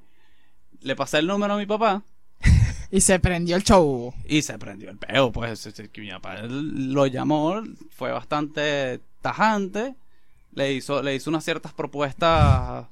[0.79, 2.01] le pasé el número a mi papá
[2.91, 4.13] Y se prendió el show.
[4.23, 9.95] y se prendió el peo, pues mi papá lo llamó, fue bastante tajante,
[10.53, 12.87] le hizo, le hizo unas ciertas propuestas,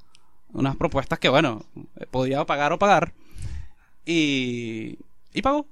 [0.52, 1.64] unas propuestas que bueno,
[2.10, 3.14] podía pagar o pagar
[4.04, 4.98] y,
[5.32, 5.66] y pagó.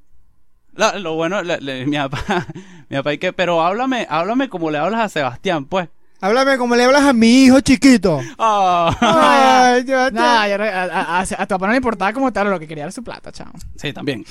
[0.76, 2.46] La- lo bueno, le- le- mi papá,
[2.88, 5.88] mi papá y que, pero háblame, háblame como le hablas a Sebastián, pues.
[6.20, 8.20] Háblame como le hablas a mi hijo chiquito.
[8.38, 8.94] Ah.
[9.74, 12.66] Ay, yo a, a- a- a tu papá no le importaba como tal, lo que
[12.66, 13.50] quería era su plata, chao.
[13.76, 14.24] Sí, también.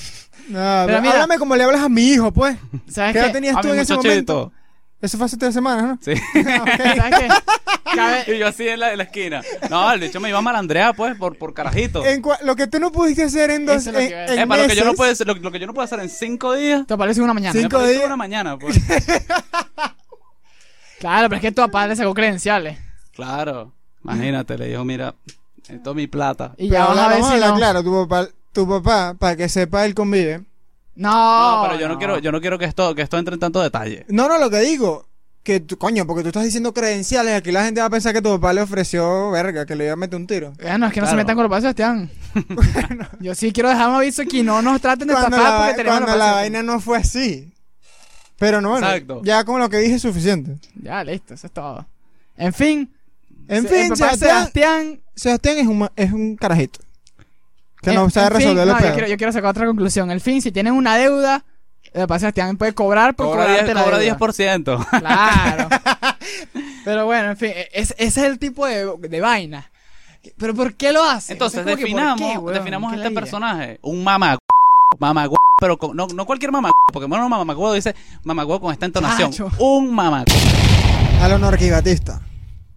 [0.49, 2.57] No, Pero mira- háblame como le hablas a mi hijo, pues.
[2.87, 4.51] ¿Sabes ¿Qué edad tenías tú en ese momento?
[5.01, 5.99] Eso fue hace tres semanas, ¿no?
[6.01, 6.13] Sí.
[6.43, 7.27] ¿Sabes qué?
[7.95, 9.41] Cabe- Y yo así en la, en la esquina.
[9.69, 12.03] No, el bicho me iba a malandrear, pues, por, por carajito.
[12.05, 14.11] En cua- lo que tú no pudiste hacer en dos Eso es lo en, que
[14.11, 14.39] iba a decir.
[14.39, 15.85] en Eh, lo que yo no meses, puedo hacer- lo, lo que yo no puedo
[15.85, 16.85] hacer en cinco días.
[16.87, 17.53] Le hizo una mañana.
[17.53, 18.05] Me Cinco parece días.
[18.05, 18.77] una mañana, pues.
[20.99, 22.77] Claro, pero es que tu papá le sacó credenciales.
[23.13, 23.71] claro.
[24.03, 25.15] Imagínate, le dijo, mira,
[25.67, 26.53] esto es mi plata.
[26.57, 27.55] Y Pero ya vas a ver vamos si hablar no.
[27.57, 30.43] claro, tu papá, tu papá, para que sepa, él convive.
[30.95, 33.39] No, No, pero yo no, quiero, yo no quiero que esto, que esto entre en
[33.39, 34.05] tanto detalle.
[34.09, 35.07] No, no, lo que digo,
[35.43, 38.21] que tú, coño, porque tú estás diciendo credenciales, aquí la gente va a pensar que
[38.21, 40.53] tu papá le ofreció, verga, que le iba a meter un tiro.
[40.61, 42.09] Bueno, es que no se metan con los papás de Sebastián.
[43.19, 45.77] Yo sí quiero dejar un aviso aquí, no nos traten de Cuando estafar la, porque
[45.83, 47.51] tenemos cuando la vaina no fue así.
[48.37, 49.21] Pero no, bueno, Exacto.
[49.23, 50.57] ya con lo que dije es suficiente.
[50.81, 51.85] Ya, listo, eso es todo.
[52.37, 52.91] En fin.
[53.47, 55.01] En se- fin, el papá de Sebastián, Sebastián.
[55.15, 56.79] Sebastián es un, ma- es un carajito.
[57.81, 60.09] Que en- no sabe resolver no, los yo quiero, yo quiero sacar otra conclusión.
[60.11, 61.43] El fin, si tienen una deuda,
[61.93, 64.17] el papá de Sebastián puede cobrar por Cobra, cobrarte 10, la cobra deuda.
[64.17, 64.99] 10%.
[64.99, 65.69] Claro.
[66.85, 69.69] Pero bueno, en fin, es- ese es el tipo de, de vaina.
[70.37, 71.33] Pero ¿por qué lo hace?
[71.33, 72.53] Entonces, O sea, que, ¿por definamos, qué, weón?
[72.53, 73.79] definamos ¿Qué este personaje.
[73.83, 74.37] Un mamá.
[74.99, 79.31] mamagüevo, pero con- no, no cualquier mamagüevo, porque bueno, mamagüevo dice mamagüevo con esta entonación.
[79.31, 79.51] Chacho.
[79.59, 80.39] Un mamagüevo.
[81.21, 82.21] A lo norquigatista.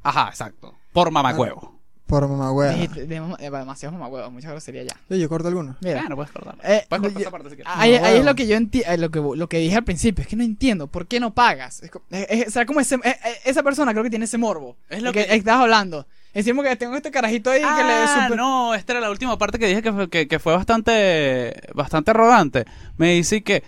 [0.02, 0.74] Ajá, exacto.
[0.92, 1.77] Por mamagüevo.
[2.08, 2.72] Por mamagüeva.
[2.72, 4.96] Dijiste, de mama- eh, demasiados mucha grosería ya.
[5.10, 5.76] Yo, yo corto alguno.
[5.82, 6.60] Mira, Bueno, puedes cortarlo.
[6.64, 7.72] Eh, puedes cortar yo- esa parte si quieres.
[7.76, 10.28] ahí, ahí es lo que yo entiendo, lo que, lo que dije al principio, es
[10.28, 11.82] que no entiendo, ¿por qué no pagas?
[11.82, 14.24] Es co- es- es- o sea, como ese, eh, eh, esa persona creo que tiene
[14.24, 14.76] ese morbo.
[14.88, 16.06] Es lo que, que- estás hablando.
[16.32, 18.36] Decimos que tengo este carajito ahí que le Ah, super...
[18.38, 22.10] no, esta era la última parte que dije que fue, que, que fue bastante, bastante
[22.12, 22.64] arrogante.
[22.96, 23.62] Me dice que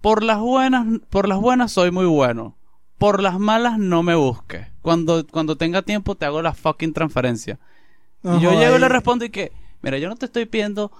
[0.00, 2.56] por las buenas, por las buenas soy muy bueno.
[2.98, 4.66] Por las malas no me busques.
[4.82, 7.58] Cuando, cuando tenga tiempo te hago la fucking transferencia.
[8.38, 10.90] Y yo llego y le respondo y que, mira, yo no te estoy pidiendo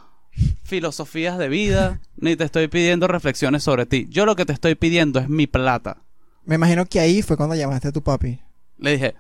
[0.63, 4.07] filosofías de vida, ni te estoy pidiendo reflexiones sobre ti.
[4.11, 6.03] Yo lo que te estoy pidiendo es mi plata.
[6.45, 8.41] Me imagino que ahí fue cuando llamaste a tu papi.
[8.79, 9.15] Le dije,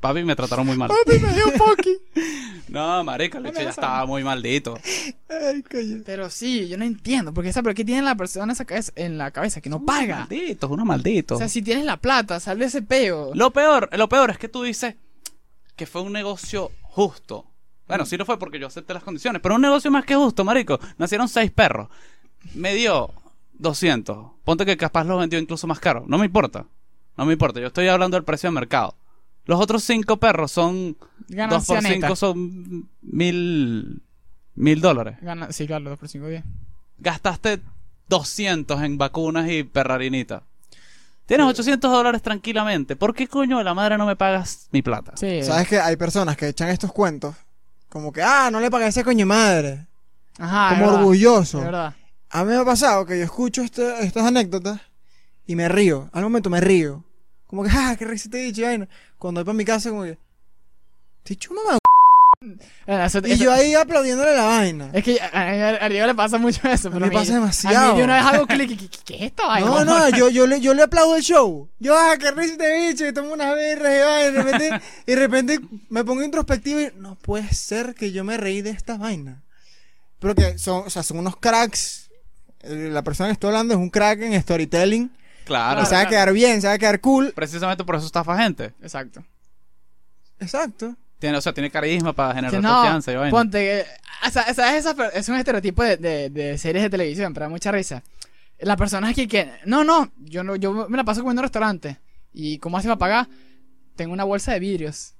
[0.00, 0.88] papi, me trataron muy mal.
[0.88, 1.98] Papi, me dio Pocky.
[2.68, 4.78] No, marica, el ya estaba muy maldito.
[5.28, 6.02] Ay, coño.
[6.06, 9.18] Pero sí, yo no entiendo, porque esa, pero ¿qué tiene la persona esa cabeza- en
[9.18, 9.60] la cabeza?
[9.60, 10.20] Que no paga.
[10.20, 11.34] Maldito, es uno maldito.
[11.34, 13.30] O sea, si tienes la plata, sal de ese peo.
[13.34, 14.94] Lo peor, lo peor es que tú dices
[15.76, 17.46] que fue un negocio justo.
[17.86, 20.44] Bueno, sí lo fue porque yo acepté las condiciones, pero un negocio más que justo,
[20.44, 20.80] marico.
[20.98, 21.88] Nacieron seis perros.
[22.54, 23.10] Me dio
[23.54, 24.32] 200.
[24.44, 26.04] Ponte que capaz los vendió incluso más caro.
[26.08, 26.66] No me importa.
[27.16, 27.60] No me importa.
[27.60, 28.96] Yo estoy hablando del precio de mercado.
[29.44, 30.96] Los otros cinco perros son...
[31.28, 34.02] Dos por cinco son mil...
[34.54, 35.16] Mil dólares.
[35.22, 36.44] Gana- sí, claro, 2 por 5, 10.
[36.98, 37.60] Gastaste
[38.08, 40.42] 200 en vacunas y perrarinita.
[41.28, 42.96] Tienes 800 dólares tranquilamente.
[42.96, 45.12] ¿Por qué coño de la madre no me pagas mi plata?
[45.14, 45.42] Sí.
[45.42, 47.36] ¿Sabes que hay personas que echan estos cuentos?
[47.90, 49.86] Como que, ah, no le pagué a ese coño madre.
[50.38, 51.60] Ajá, como verdad, orgulloso.
[51.60, 51.94] verdad.
[52.30, 54.80] A mí me ha pasado que yo escucho este- estas anécdotas
[55.46, 56.08] y me río.
[56.14, 57.04] Al momento me río.
[57.46, 58.62] Como que, ah, qué risa te he dicho.
[59.18, 60.14] Cuando voy para mi casa, como que,
[61.24, 61.77] te he dicho mamá.
[62.86, 64.90] Eso- Y eso- yo ahí aplaudiéndole la vaina.
[64.92, 66.90] Es que a, a- a Diego le pasa mucho eso.
[66.90, 67.92] pero me a mí- pasa A demasiado.
[67.92, 69.42] mí de una vez hago clic y ¿qué, qué es esto?
[69.48, 71.68] Ay, No, no, yo, yo, le, yo le aplaudo el show.
[71.78, 74.80] Yo, ah, qué risa te bicho, y tomo unas birras y vaina, y de repente,
[75.06, 78.70] y de repente me pongo introspectivo y no puede ser que yo me reí de
[78.70, 79.42] esta vaina.
[80.20, 82.10] Pero que son, o sea, son unos cracks.
[82.60, 85.12] Eh, La persona que estoy hablando es un crack en storytelling.
[85.44, 85.80] Claro.
[85.82, 87.32] y se va a quedar bien, se va a quedar cool.
[87.34, 88.74] Precisamente por eso estafa gente.
[88.82, 89.24] Exacto.
[90.40, 90.94] Exacto.
[91.18, 93.30] Tiene, o sea, tiene carisma para generar no, confianza y vaina.
[93.30, 93.84] ponte que...
[94.26, 94.86] O sea, ¿sabes?
[95.14, 98.02] Es un estereotipo de, de- de series de televisión, pero da mucha risa.
[98.60, 99.50] La persona es que, que...
[99.64, 101.98] No, no, yo, no, yo me la paso comiendo en restaurante.
[102.32, 103.28] ¿Y cómo hace para pagar?
[103.96, 105.14] Tengo una bolsa de vidrios.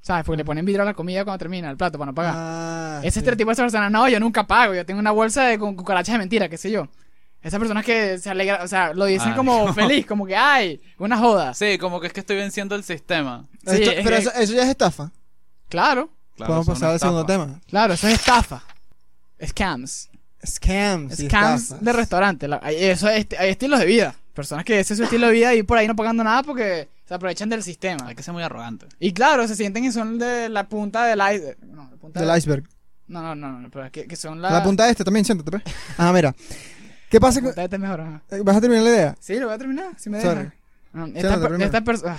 [0.00, 0.24] ¿Sabes?
[0.24, 2.34] Porque le ponen vidrio a la comida cuando termina el plato para no pagar.
[2.36, 3.18] Ah, Ese sí.
[3.20, 6.14] estereotipo de esa persona, no, yo nunca pago, yo tengo una bolsa de con cucarachas
[6.14, 6.88] de mentira, qué sé yo.
[7.42, 9.74] Esas personas que se alegra, o sea, lo dicen Ay, como no.
[9.74, 11.54] feliz, como que, ay, una joda.
[11.54, 13.46] Sí, como que es que estoy venciendo el sistema.
[13.66, 15.12] Sí, Esto- es pero que- eso, eso ya es estafa.
[15.68, 17.10] Claro, Claro, Podemos pasar al estafa.
[17.12, 17.60] segundo tema.
[17.68, 18.62] claro, eso es estafa.
[19.44, 20.08] Scams.
[20.46, 21.16] Scams.
[21.16, 22.46] Scams de restaurante.
[22.48, 24.14] La- hay- Eso es, hay estilos de vida.
[24.34, 26.88] Personas que ese es su estilo de vida y por ahí no pagando nada porque
[27.06, 28.06] se aprovechan del sistema.
[28.06, 28.86] Hay que ser muy arrogante.
[29.00, 31.58] Y claro, se sienten que son de la punta del iceberg.
[31.66, 32.64] No, la punta Del de- iceberg.
[33.08, 35.24] No, no, no, no, pero es que, que son la, La punta de este también,
[35.24, 35.62] siéntate, pues.
[35.96, 36.32] Ah, mira.
[37.10, 37.40] ¿Qué pasa?
[37.40, 38.00] con- este mejor.
[38.00, 38.22] ajá.
[38.30, 39.16] eh, ¿Vas a terminar la idea?
[39.20, 40.34] Sí, lo voy a terminar, si me Sorry.
[40.36, 40.54] dejan.
[40.94, 41.64] Ah, Siéntate esta per- primero.
[41.66, 42.18] esta perso- ah.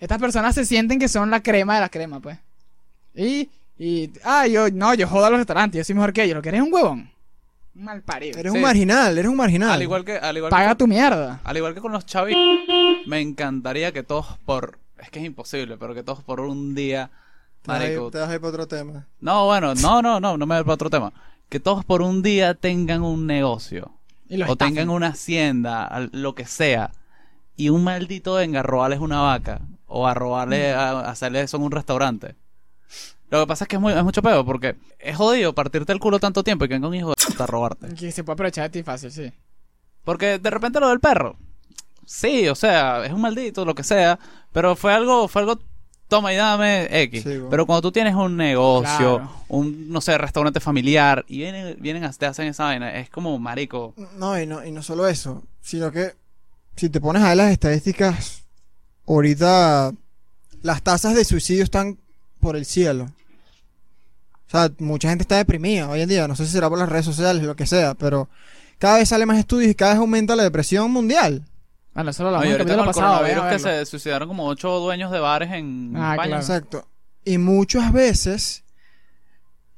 [0.00, 2.38] estas personas se sienten que son la crema de la crema, pues.
[3.14, 6.36] Y, y, ah, yo, no, yo jodo a los restaurantes, yo soy mejor que ellos.
[6.36, 7.10] Lo que eres es un huevón.
[7.74, 8.38] Un mal parido.
[8.38, 8.58] Eres Sí.
[8.58, 9.70] un marginal, eres un marginal.
[9.70, 11.40] Al igual que, al igual Paga que, tu mierda.
[11.44, 12.40] al igual que con los chavitos,
[13.06, 17.10] me encantaría que todos por, es que es imposible, pero que todos por un día,
[17.62, 19.06] Te vas a ir- marico, te vas a ir para otro tema.
[19.20, 21.12] no, bueno, no, no, no, no me voy para otro tema,
[21.50, 23.92] que todos por un día tengan un negocio
[24.28, 24.56] Y o estafan.
[24.56, 26.92] tengan una hacienda, lo que sea,
[27.56, 31.58] y un maldito venga a robarles una vaca o a robarle, a, a hacerle eso
[31.58, 32.36] en un restaurante.
[33.30, 36.00] Lo que pasa es que es, muy, es mucho peor porque es jodido partirte el
[36.00, 37.94] culo tanto tiempo y que venga un hijo de puta a robarte.
[37.94, 39.32] Que se puede aprovechar de ti fácil, sí.
[40.04, 41.36] Porque de repente lo del perro.
[42.06, 44.18] Sí, o sea, es un maldito, lo que sea.
[44.52, 45.60] Pero fue algo, fue algo,
[46.10, 47.22] toma y dame X.
[47.22, 47.48] Sí, bueno.
[47.48, 49.30] Pero cuando tú tienes un negocio, Claro.
[49.48, 53.38] un, no sé, restaurante familiar, y vienen, vienen a te hacen esa vaina, es como
[53.38, 53.94] marico.
[54.18, 56.14] No, y no, y no solo eso, sino que
[56.76, 58.42] si te pones a ver las estadísticas,
[59.06, 59.92] ahorita
[60.62, 61.98] las tasas de suicidio están
[62.40, 63.04] por el cielo.
[64.46, 66.88] O sea, mucha gente está deprimida hoy en día, no sé si será por las
[66.88, 68.28] redes sociales, lo que sea, pero
[68.78, 71.44] cada vez sale más estudios y cada vez aumenta la depresión mundial.
[71.94, 73.44] Bueno, eso lo No, hablamos en el capítulo el pasado.
[73.46, 76.28] a que se suicidaron como ocho dueños de bares en Ah, España.
[76.28, 76.42] claro.
[76.42, 76.88] Exacto.
[77.24, 78.64] Y muchas veces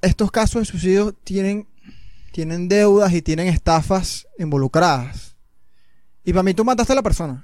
[0.03, 1.68] estos casos de suicidio tienen,
[2.33, 5.37] tienen deudas y tienen estafas involucradas.
[6.25, 7.42] Y para mí tú mataste a la persona.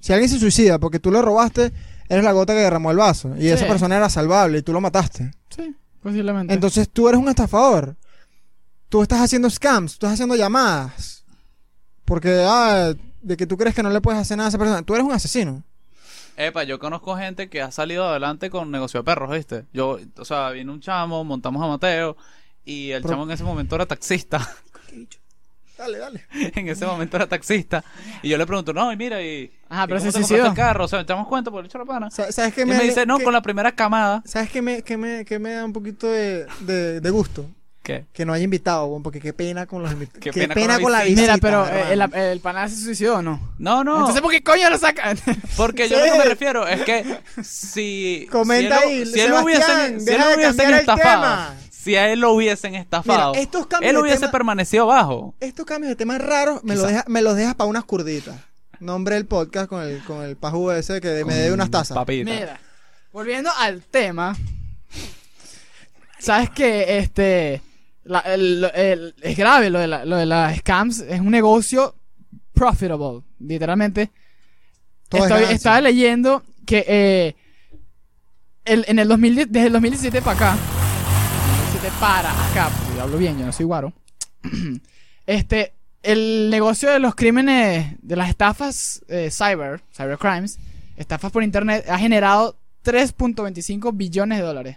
[0.00, 1.72] Si alguien se suicida porque tú le robaste,
[2.08, 3.34] eres la gota que derramó el vaso.
[3.36, 3.48] Y Sí.
[3.50, 5.30] esa persona era salvable y tú lo mataste.
[5.50, 6.52] Sí, posiblemente.
[6.52, 7.96] Entonces tú eres un estafador.
[8.90, 11.22] tú estás haciendo scams, tú estás haciendo llamadas.
[12.06, 12.94] Porque, ah,
[13.28, 14.82] de que tú crees que no le puedes hacer nada a esa persona.
[14.82, 15.62] Tú eres un asesino.
[16.36, 19.64] Epa, yo conozco gente que ha salido adelante con negocio de perros, ¿viste?
[19.72, 22.16] Yo, o sea, vino un chamo, montamos a Mateo
[22.64, 24.38] y el Pero- chamo en ese momento era taxista.
[25.78, 26.26] Dale, dale.
[26.32, 27.84] en ese momento era taxista.
[28.22, 29.48] Y yo le pregunto, no, y mira, y.
[29.68, 30.46] Ajá, ¿y pero se suicidó.
[30.46, 30.86] el carro?
[30.86, 32.10] O sea, echamos cuenta por el hecho la pana.
[32.10, 34.20] Sa- ¿Sabes qué Y me, me dice, no, con la primera camada.
[34.24, 37.46] ¿Sabes qué me, qué me, qué me da un poquito de, de, de gusto?
[37.88, 38.04] ¿Qué?
[38.12, 40.20] Que no haya invitado, weón, porque qué pena con los invitados.
[40.22, 41.22] Qué Qué, pena pena, con con la visita.
[41.22, 43.54] Mira, pero eh, el, el pana se suicidó o no.
[43.58, 44.00] No, no.
[44.00, 45.18] Entonces, ¿por qué coño lo sacan?
[45.56, 46.06] Porque yo Sí.
[46.06, 48.28] lo que me refiero es que si.
[48.32, 51.22] Comenta si ahí, él, lo- si él lo hubiesen, si él lo hubiesen el estafado,
[51.22, 51.54] tema.
[51.70, 55.34] si a él lo hubiesen estafado, Mira, estos cambios él de hubiese tema- permanecido abajo.
[55.40, 58.36] Estos cambios de temas raros me, lo deja, me los dejas para unas curditas.
[58.80, 61.94] Nombre del podcast con el, con el pajú ese que me dé unas tazas.
[61.96, 62.30] Papita.
[62.30, 62.60] Mira,
[63.12, 64.36] volviendo al tema.
[66.18, 67.62] Sabes que este.
[68.08, 71.00] La- el- el- es grave lo de, la- lo de las scams.
[71.00, 71.94] Es un negocio
[72.52, 73.22] profitable.
[73.38, 74.10] Literalmente.
[75.08, 77.36] Todo Estoy- estaba leyendo que eh,
[78.64, 80.56] el- en el 2010 desde el 2017 para acá.
[80.56, 83.92] 2017 para acá, porque yo hablo bien, yo no soy guaro.
[85.26, 90.58] este, el negocio de los crímenes, de las estafas eh, cyber, cybercrimes,
[90.96, 94.76] estafas por internet, ha generado 3.25 billones de dólares.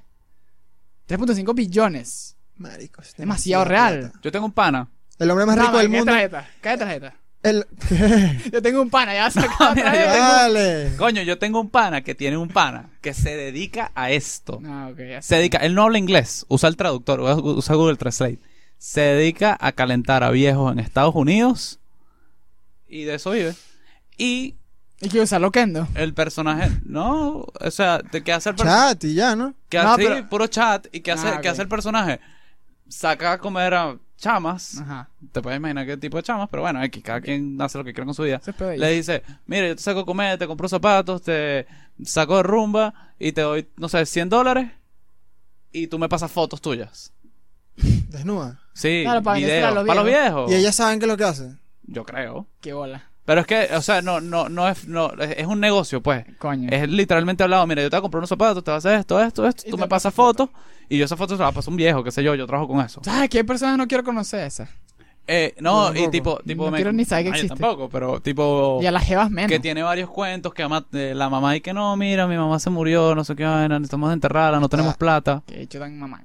[1.07, 2.35] 3.5 billones.
[2.57, 3.99] Marico, es Demasiado demasiada real.
[4.01, 4.19] plata.
[4.23, 4.87] Yo tengo un pana.
[5.19, 6.11] El hombre más No, rico man, del ¿qué mundo.
[6.11, 6.49] tarjeta?
[6.61, 7.13] ¿Qué tarjeta?
[7.43, 7.65] El...
[8.51, 10.13] Yo tengo un pana, ya mira, yo tarjeta.
[10.13, 10.95] tengo- Dale.
[10.97, 14.59] Coño, yo tengo un pana que tiene un pana que se dedica a esto.
[14.61, 18.37] No, ok, ya Se dedica, él no habla inglés, usa el traductor, usa Google Translate.
[18.77, 21.79] Se dedica a calentar a viejos en Estados Unidos
[22.87, 23.55] y de eso vive.
[24.17, 24.55] Y
[24.99, 25.87] ¿Y qué usarlo Kendo?
[25.95, 29.55] el personaje, no, o sea, de que hace el personaje, Chat y ya, ¿no?
[29.67, 31.53] que No, hace pero- puro chat y que hace, Ah, que ok.
[31.53, 32.19] hace el personaje,
[32.91, 35.09] saca a comer a chamas, Ajá.
[35.31, 37.91] te puedes imaginar qué tipo de chamas, pero bueno, X, cada quien hace lo que
[37.93, 38.39] quiera con su vida.
[38.77, 41.65] Le dice, mira, yo te saco a comer, te compro zapatos, te
[42.03, 44.69] saco de rumba y te doy, no sé, 100 dólares
[45.71, 47.13] y tú me pasas fotos tuyas.
[48.09, 48.59] Desnuda.
[48.73, 49.71] Sí, Claro, para vendérsela videos.
[49.71, 50.51] a los Para los viejos.
[50.51, 51.55] Y ellas saben qué es lo que hace.
[51.83, 52.45] Yo creo.
[52.61, 53.09] Qué bola.
[53.25, 56.25] Pero es que, o sea, no, no, no es, no, es un negocio, pues.
[56.39, 56.69] Coño.
[56.71, 58.99] Es literalmente hablado, mira, yo te voy a comprar unos zapatos, te vas a hacer
[58.99, 60.49] esto, esto, esto, Y tú me pasas fotos
[60.89, 62.67] y yo esas fotos se las paso a un viejo, qué sé yo, yo trabajo
[62.67, 62.99] con eso.
[63.03, 64.69] ¿Sabes qué personas no quiero conocer esas?
[65.27, 67.55] Eh, no, Yo y tipo, tipo No quiero ni saber que yo existe.
[67.55, 69.49] tampoco, pero tipo Y a las jevas menos.
[69.51, 72.59] que tiene varios cuentos que ama- eh, la mamá y que no, mira, mi mamá
[72.59, 74.97] se murió, no sé qué vaina, necesitamos enterrarla, no tenemos Ah.
[74.97, 75.43] plata.
[75.45, 76.23] Que he hecho tan mamá.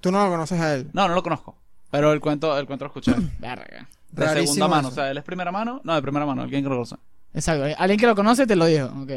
[0.00, 0.88] Tú no lo conoces a él.
[0.94, 1.56] No, no lo conozco.
[1.90, 3.12] Pero el cuento, el cuento lo escuché.
[3.38, 3.86] Verga.
[4.10, 4.88] De Rarísimo segunda mano.
[4.88, 4.94] O eso.
[5.00, 5.80] sea, él es primera mano.
[5.84, 6.96] No, de primera mano, alguien que lo conoce.
[7.34, 7.64] Exacto.
[7.78, 8.86] Alguien que lo conoce te lo dijo.
[9.02, 9.10] Ok.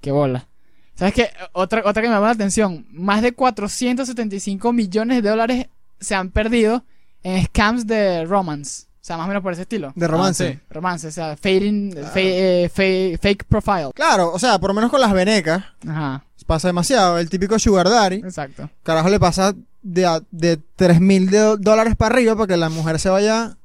[0.00, 0.46] Qué bola.
[0.94, 1.30] ¿Sabes qué?
[1.52, 2.86] Otra, otra que me llama la atención.
[2.92, 5.66] Más de 475 millones de dólares
[6.00, 6.84] se han perdido
[7.22, 8.84] en scams de romance.
[9.02, 9.92] O sea, más o menos por ese estilo.
[9.94, 10.48] De romance.
[10.48, 10.58] Ah, sí.
[10.70, 13.90] Romance, o sea, fading, fa- eh, fa- fake profile.
[13.94, 17.18] Claro, o sea, por lo menos con las venecas Ajá, pasa demasiado.
[17.18, 18.70] El típico sugar daddy, exacto.
[18.82, 22.98] carajo le pasa de, de 3 mil de- dólares para arriba para que la mujer
[22.98, 23.56] se vaya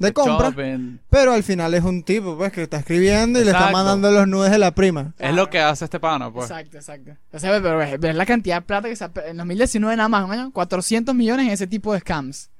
[0.00, 0.48] de compra.
[0.48, 0.98] Shopping.
[1.08, 4.26] Pero al final es un tipo, pues, que está escribiendo y le está mandando los
[4.26, 5.14] nudes de la prima.
[5.18, 6.50] Es lo que hace este pana, pues.
[6.50, 7.12] Exacto, exacto.
[7.32, 10.08] O sea, pero ves, ves la cantidad de plata que se ha en 2019 nada
[10.08, 12.50] más, un año, 400 millones en ese tipo de scams.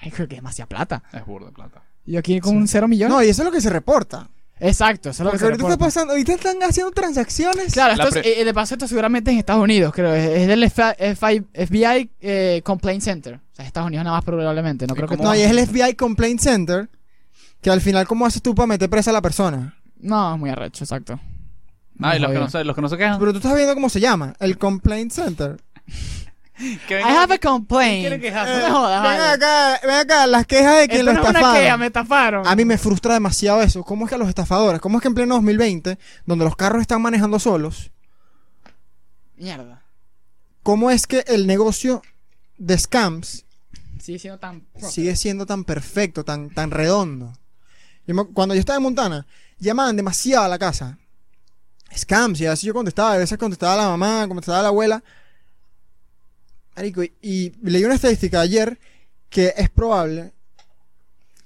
[0.00, 1.02] Ay, creo que es demasiada plata.
[1.12, 1.82] Es burda de plata.
[2.06, 3.14] Y yo aquí con un cero millones.
[3.14, 4.28] No, y eso es lo que se reporta.
[4.60, 7.72] Exacto, eso es lo que se ahorita está pasando, ahorita están haciendo transacciones.
[7.72, 10.12] Claro, La esto es- pre- eh, de paso esto seguramente en Estados Unidos, creo.
[10.14, 13.34] Es, es del FBI, FBI eh, Complaint Center.
[13.34, 14.86] O sea, Estados Unidos nada más probablemente.
[14.86, 15.16] No ¿Y creo que...
[15.16, 16.88] No, y es el FBI Complaint Center.
[17.60, 19.74] Que al final, ¿cómo haces tú para meter presa a la persona?
[19.98, 21.18] No, es muy arrecho, exacto.
[22.00, 23.18] Ah, y los que, no se, los que no se quejan.
[23.18, 24.34] Pero tú estás viendo cómo se llama.
[24.38, 25.56] El Complaint Center.
[26.88, 28.08] Que I have a complaint.
[28.32, 31.62] Jodas, ven acá, ven acá, las quejas de quien Esto lo no es una estafaron.
[31.62, 32.46] queja, me estafaron.
[32.46, 33.84] A mí me frustra demasiado eso.
[33.84, 36.80] ¿Cómo es que a los estafadores, cómo es que en pleno 2020, donde los carros
[36.82, 37.90] están manejando solos,
[39.36, 39.82] Mierda.
[40.62, 42.02] cómo es que el negocio
[42.56, 43.44] de scams
[44.02, 44.64] Sigue siendo tan...
[44.80, 47.32] sigue siendo tan perfecto, tan, tan redondo?
[48.06, 49.26] Yo me- cuando yo estaba en Montana,
[49.58, 50.98] llamaban demasiado a la casa.
[51.96, 55.02] Scams, y a veces yo contestaba, a veces contestaba la mamá, contestaba la abuela.
[57.22, 58.78] Y, leí una estadística ayer
[59.28, 60.32] que es probable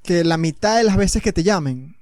[0.03, 1.97] que la mitad de las veces que te llamen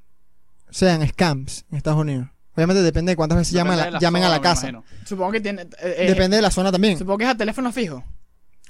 [0.71, 2.29] sean scams en Estados Unidos.
[2.55, 4.71] Obviamente depende de cuántas veces llaman la- llamen a la casa.
[5.05, 5.63] Supongo que tiene...
[5.63, 6.99] eh, eh, Depende de la zona también.
[6.99, 8.05] Supongo que es a teléfono fijo.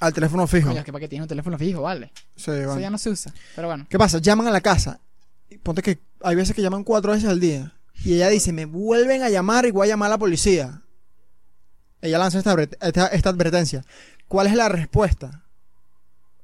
[0.00, 0.68] Al teléfono fijo.
[0.68, 2.12] Coño, es que para que tiene un teléfono fijo, vale.
[2.36, 2.80] Sí, Eso bueno.
[2.80, 3.32] ya no se usa.
[3.54, 3.86] Pero bueno.
[3.88, 4.18] ¿Qué pasa?
[4.18, 5.00] Llaman a la casa.
[5.62, 7.74] Ponte que hay veces que llaman cuatro veces al día.
[8.04, 10.82] Y ella dice, me vuelven a llamar y voy a llamar a la policía.
[12.00, 13.84] Ella lanza esta, esta advertencia.
[14.30, 15.42] ¿Cuál es la respuesta?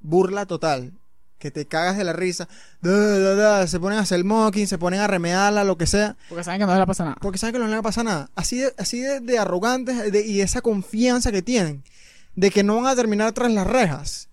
[0.01, 0.93] burla total.
[1.39, 2.49] Que te cagas de la risa.
[2.81, 5.87] Da, da, da, se ponen a hacer el mocking, se ponen a remedarla, lo que
[5.87, 6.17] sea.
[6.29, 7.17] Porque saben que no les pasa nada.
[7.21, 8.31] Porque saben que no le va a pasar nada.
[8.35, 11.85] Así de, así de, de arrogantes de- y esa confianza que tienen.
[12.35, 14.29] De que no van a terminar tras las rejas.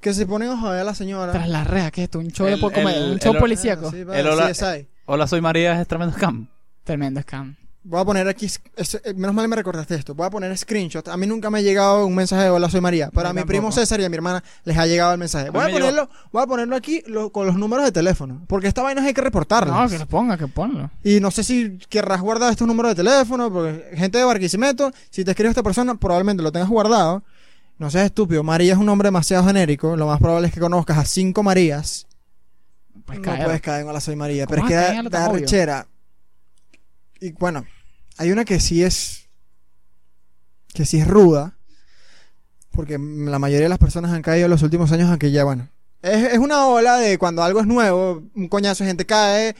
[0.00, 1.30] Que se ponen a joder a la señora.
[1.32, 2.18] Tras las rejas, ¿qué es esto?
[2.18, 3.90] Un show El- de poco el- un show el- policíaco.
[3.90, 4.88] Sí, El hola- CSI.
[5.06, 6.48] Hola, soy María, es tremendo scam.
[6.84, 7.56] Tremendo scam.
[7.82, 8.60] Voy a poner aquí, es-
[8.94, 11.08] eh, menos mal me recordaste esto, voy a poner screenshot.
[11.08, 13.32] A mí nunca me ha llegado un mensaje de hola soy María, pero A a
[13.32, 13.72] mi primo.
[13.72, 15.48] César y a mi hermana les ha llegado el mensaje.
[15.48, 18.42] A Voy a llegó- ponerlo, voy a ponerlo aquí lo- con los números de teléfono,
[18.48, 19.72] porque esta vaina hay que reportarla.
[19.82, 20.90] No, que lo ponga, que ponlo.
[21.02, 25.24] Y no sé si querrás guardar estos números de teléfono, porque gente de Barquisimeto, si
[25.24, 27.22] te escribe esta persona, probablemente lo tengas guardado.
[27.78, 30.98] No seas estúpido, María es un nombre demasiado genérico, lo más probable es que conozcas
[30.98, 32.06] a cinco Marías.
[33.06, 33.44] Pues no caer.
[33.44, 35.86] puedes caer en hola soy María, ¿Cómo pero es que da, da rechera.
[37.20, 37.64] Y bueno,
[38.16, 39.28] hay una que sí es
[40.72, 41.56] que sí es ruda,
[42.70, 45.68] porque la mayoría de las personas han caído en los últimos años, aunque ya bueno,
[46.02, 49.56] es, es una ola de cuando algo es nuevo, un coñazo de gente cae,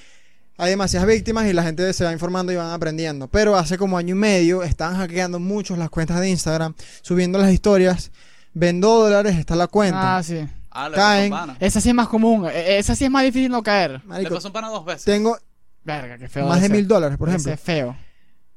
[0.56, 3.28] hay demasiadas víctimas y la gente se va informando y van aprendiendo.
[3.28, 7.52] Pero hace como año y medio estaban hackeando muchos las cuentas de Instagram, subiendo las
[7.52, 8.12] historias,
[8.54, 10.18] ven dos dólares, está la cuenta.
[10.18, 10.46] Ah, sí.
[10.70, 11.30] Ah, le Caen.
[11.30, 11.58] pasó un pana.
[11.60, 12.46] Esa sí es más común.
[12.46, 13.92] e- Esa sí es más difícil no caer.
[13.92, 15.04] Le Marico, pasó un pana dos veces.
[15.04, 15.36] tengo
[15.84, 16.46] Verga, qué feo.
[16.46, 17.50] más de mil dólares, por ejemplo.
[17.50, 17.96] ser feo.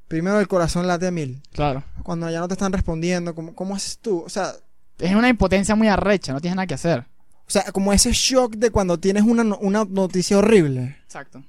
[0.07, 1.41] Primero el corazón late a mil.
[1.53, 1.83] Claro.
[2.03, 4.21] Cuando ya no te están respondiendo, ¿cómo, cómo haces tú?
[4.25, 4.51] O sea,
[4.99, 7.05] Es una impotencia muy arrecha, no tienes nada que hacer.
[7.47, 10.97] o sea, como ese shock de cuando tienes una, una noticia horrible.
[11.03, 11.43] Exacto.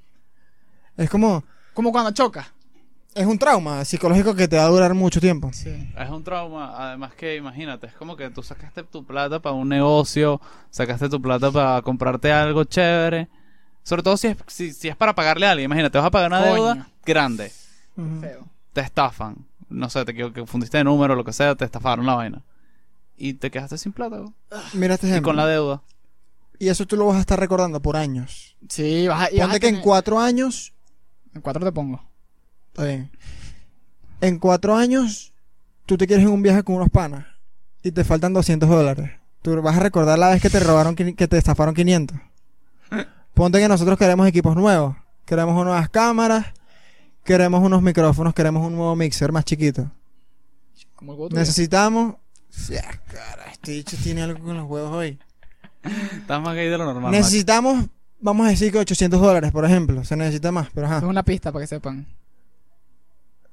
[0.97, 1.45] Es como,
[1.75, 2.47] Como cuando choca.
[3.15, 5.51] es un trauma psicológico que te va a durar mucho tiempo.
[5.53, 5.93] Sí.
[5.99, 9.69] Es un trauma, además que imagínate, es como que tú sacaste tu plata para un
[9.69, 13.29] negocio, sacaste tu plata para comprarte algo chévere.
[13.85, 16.29] Sobre todo si es, si, si es para pagarle a alguien, imagínate, vas a pagar
[16.31, 16.55] una Coño.
[16.55, 17.53] deuda grande.
[18.21, 18.49] Feo.
[18.73, 19.37] te estafan,
[19.69, 22.43] no sé, te que fundiste de número, lo que sea, te estafaron la vaina.
[23.17, 24.25] Y te quedaste sin plata.
[24.73, 25.29] Mira este Y ejemplo.
[25.31, 25.83] con la deuda.
[26.59, 28.57] Y eso tú lo vas a estar recordando por años.
[28.69, 30.73] Sí, vas a, y vas a Ponte que en cuatro años,
[31.35, 32.03] En cuatro te pongo.
[32.69, 33.11] está bien.
[34.21, 35.33] En cuatro años,
[35.87, 37.27] tú te quieres en un viaje con unos panas
[37.83, 39.11] y te faltan 200 dólares.
[39.43, 42.17] Tú vas a recordar la vez que te robaron, que te estafaron 500.
[43.35, 44.97] Ponte que nosotros queremos equipos nuevos.
[45.25, 46.47] Queremos nuevas cámaras,
[47.25, 49.91] queremos unos micrófonos, queremos un nuevo mixer más chiquito.
[50.95, 51.37] Como el goto.
[51.37, 52.17] Necesitamos...
[52.69, 55.19] Cara, este dicho tiene algo con los huevos hoy.
[55.83, 57.11] Estás más gay de lo normal.
[57.11, 57.87] Necesitamos,
[58.21, 60.05] vamos a decir que 800 dólares, por ejemplo.
[60.05, 61.07] Se necesita más, pero Es ajá.
[61.07, 62.07] una pista para que sepan.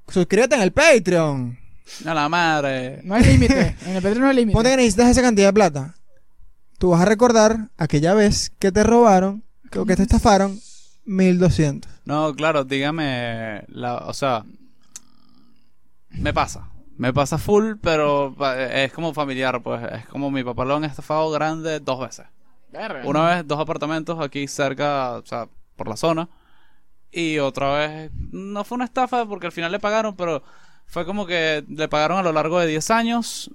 [0.07, 1.57] Suscríbete en el Patreon.
[2.05, 3.01] A la madre.
[3.03, 3.75] No hay límite.
[3.85, 4.53] en el Patreon no hay límite.
[4.53, 5.95] Ponte que necesitas esa cantidad de plata.
[6.77, 10.59] Tú vas a recordar aquella vez que te robaron, que, que te estafaron,
[11.05, 11.91] 1200.
[12.05, 14.45] No, claro, dígame, la, o sea,
[16.09, 18.35] me pasa, me pasa full, pero
[18.71, 22.25] es como familiar, pues, es como mi papá lo han estafado grande dos veces.
[22.71, 23.01] Verga.
[23.05, 26.29] Una vez dos apartamentos aquí cerca, o sea, por la zona,
[27.11, 30.43] y otra vez no fue una estafa porque al final le pagaron, pero
[30.85, 33.51] fue como que le pagaron a lo largo de 10 años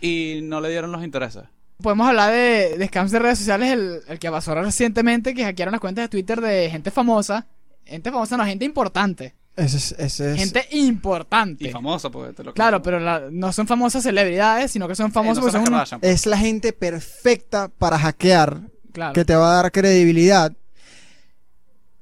[0.00, 1.44] y no le dieron los intereses.
[1.82, 5.72] Podemos hablar de, de scams de redes sociales, el, el que pasó recientemente, que hackearon
[5.72, 7.46] las cuentas de Twitter de gente famosa.
[7.84, 9.34] Gente famosa, no, gente importante.
[9.56, 11.66] Ese es, ese es- Gente importante.
[11.66, 15.12] Y famosa, porque te lo Claro, pero la- no son famosas celebridades, sino que son
[15.12, 16.12] famosos Eh, no porque son pues.
[16.12, 18.60] es la gente perfecta para hackear,
[18.92, 19.12] Claro.
[19.12, 20.52] que te va a dar credibilidad.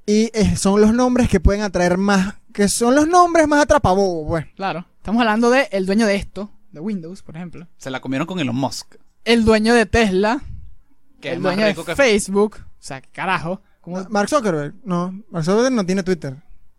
[0.06, 4.26] Y eh, son los nombres que pueden atraer más, que son los nombres más atrapabobos,
[4.28, 4.46] pues.
[4.54, 4.86] Claro.
[4.98, 7.66] Estamos hablando de el dueño de esto, de Windows, por ejemplo.
[7.78, 8.96] Se la comieron con Elon Musk.
[9.24, 10.42] El dueño de Tesla.
[11.20, 12.56] Que el es más dueño de rico que Facebook.
[12.60, 13.62] O sea, ¿qué carajo.
[13.80, 14.04] ¿Cómo?
[14.10, 16.36] Mark Zuckerberg, no, Mark Zuckerberg no tiene Twitter.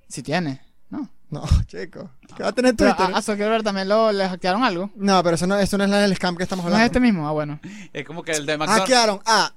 [0.08, 0.62] Si tiene.
[0.90, 1.10] No.
[1.30, 2.12] No, chico.
[2.36, 3.16] ¿Qué va a tener Pero Twitter?
[3.16, 4.92] a, a Zuckerberg también lo, le hackearon algo.
[4.96, 6.86] No, pero eso no, eso no es la del scam que estamos ¿No es hablando.
[6.86, 7.28] este mismo?
[7.28, 7.60] Ah, bueno.
[7.94, 8.82] Es como que el de McDonald's.
[8.90, 9.54] Hackearon a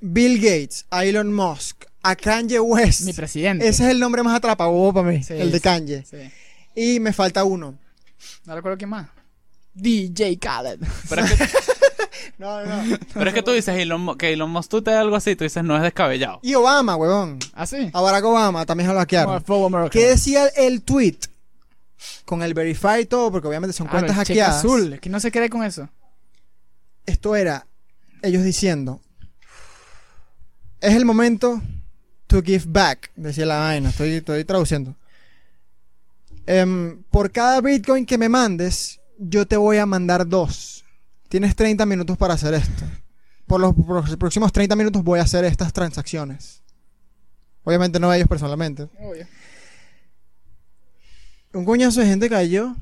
[0.00, 3.02] Bill Gates, a Elon Musk, a Kanye West.
[3.02, 3.68] Mi presidente.
[3.68, 5.62] Ese es el nombre más atrapabobo para mí, Sí, el de sí.
[5.62, 6.04] Kanye.
[6.06, 6.30] Sí.
[6.74, 7.78] Y me falta uno.
[8.46, 9.08] No recuerdo quién más.
[9.74, 10.80] DJ Khaled.
[11.08, 11.44] Pero es que,
[12.38, 12.96] No, no.
[13.14, 15.76] pero es que tú dices Elon, que Elon Musk tuitea algo así, tú dices no
[15.76, 16.40] es descabellado.
[16.42, 17.38] Y Obama, huevón.
[17.52, 17.90] ¿Ah, sí?
[17.92, 19.42] A Barack Obama también lo hackearon.
[19.90, 21.16] ¿Qué decía el tweet?
[22.24, 24.56] Con el verify y todo, porque obviamente son Claro, cuentas hackeadas.
[24.56, 24.94] azul.
[24.94, 25.88] Es que no se cree con eso.
[27.04, 27.66] Esto era
[28.22, 29.00] ellos diciendo:
[30.80, 31.60] Es el momento
[32.26, 33.10] to give back.
[33.16, 34.94] Decía la vaina, estoy, estoy traduciendo.
[36.46, 40.79] Em, por cada Bitcoin que me mandes, yo te voy a mandar dos.
[41.30, 42.84] Tienes 30 minutos para hacer esto.
[43.46, 46.62] Por los, por los próximos 30 minutos voy a hacer estas transacciones.
[47.64, 48.88] Obviamente no ellos personalmente.
[49.00, 49.26] Obvio.
[51.52, 52.76] Un coñazo de gente cayó.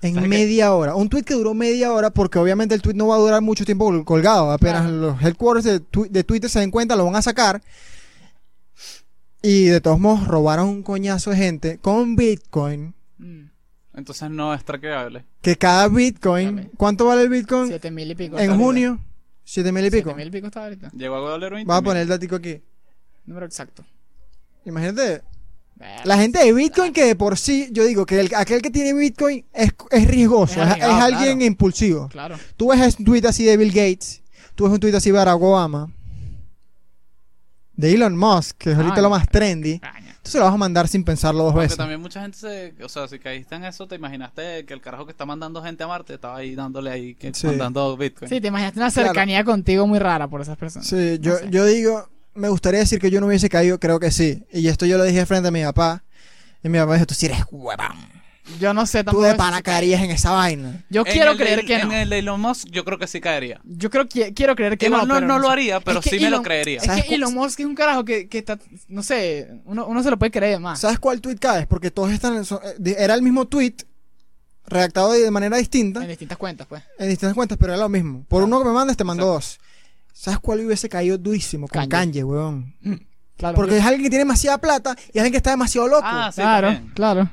[0.00, 0.94] En media hora.
[0.94, 3.64] Un tweet que duró media hora porque obviamente el tweet no va a durar mucho
[3.64, 4.50] tiempo col- colgado.
[4.50, 7.60] Apenas los headquarters de, de Twitter se den cuenta, lo van a sacar.
[9.42, 12.94] Y de todos modos robaron un coñazo de gente con Bitcoin.
[13.18, 13.47] Mm,
[13.98, 15.24] Entonces no es traqueable.
[15.42, 16.70] Que cada Bitcoin...
[16.76, 17.68] ¿Cuánto vale el Bitcoin?
[17.68, 18.38] Siete mil y pico.
[18.38, 18.98] En junio.
[19.44, 20.10] Siete mil y pico.
[20.10, 20.90] Siete mil y pico está ahorita.
[20.94, 22.62] Llegó a valer 20 Vamos a poner el datico aquí.
[23.26, 23.84] Número exacto.
[24.64, 25.22] Imagínate,
[26.04, 28.92] la gente de Bitcoin que de por sí, yo digo que el- aquel que tiene
[28.94, 31.44] Bitcoin es, es riesgoso, Es es, es arriesgado, alguien claro.
[31.44, 32.08] impulsivo.
[32.08, 32.36] Claro.
[32.56, 34.22] Tú ves un tweet así de Bill Gates,
[34.54, 35.90] tú ves un tweet así de Barack Obama,
[37.74, 39.02] de Elon Musk, que es ahorita Ay.
[39.02, 40.07] lo más trendy, Caña.
[40.28, 41.78] Tú se lo vas a mandar sin pensarlo dos Porque veces.
[41.78, 42.74] también mucha gente se...
[42.84, 45.82] O sea, si caíste en eso, te imaginaste que el carajo que está mandando gente
[45.84, 47.46] a Marte estaba ahí dándole ahí, que, Sí.
[47.46, 48.28] mandando Bitcoin.
[48.28, 49.08] Sí, te imaginaste una Claro.
[49.08, 50.86] cercanía contigo muy rara por esas personas.
[50.86, 51.48] Sí, yo, sé.
[51.50, 54.44] yo digo, me gustaría decir que yo no hubiese caído, creo que sí.
[54.52, 56.04] Y esto yo lo dije frente a mi papá.
[56.62, 58.17] Y mi papá dijo, tú sí eres huevón.
[58.58, 59.24] Yo no sé Tú tampoco.
[59.26, 60.84] de si- pana caerías en esa vaina.
[60.90, 61.94] Yo En quiero el de- creer que En no.
[61.94, 63.60] el de Elon Musk yo creo que sí caería.
[63.64, 65.14] Yo creo que quiero creer que Igual no.
[65.14, 66.78] no, pero no lo haría, pero Es que sí me lo creería.
[66.78, 70.02] Es ¿Sabes que Elon Musk es un carajo que, que está, no sé, uno, uno
[70.02, 70.80] se lo puede creer más.
[70.80, 71.66] ¿Sabes cuál tweet caes?
[71.66, 72.44] Porque todos están.
[72.44, 73.74] son- eh, Era el mismo tweet,
[74.66, 76.82] redactado de manera distinta, En distintas cuentas, pues.
[76.98, 78.24] en distintas cuentas, pero era lo mismo.
[78.28, 78.46] Por Ah.
[78.46, 79.58] uno que me mandas, te mando dos.
[80.12, 81.68] ¿Sabes cuál hubiese caído durísimo?
[81.68, 81.88] Con Kanye.
[81.90, 82.74] Kanye, weón.
[83.36, 83.54] Claro.
[83.54, 86.02] Porque es alguien que tiene demasiada plata y alguien que está demasiado loco.
[86.04, 86.92] Ah, sí, claro, también.
[86.92, 87.30] claro.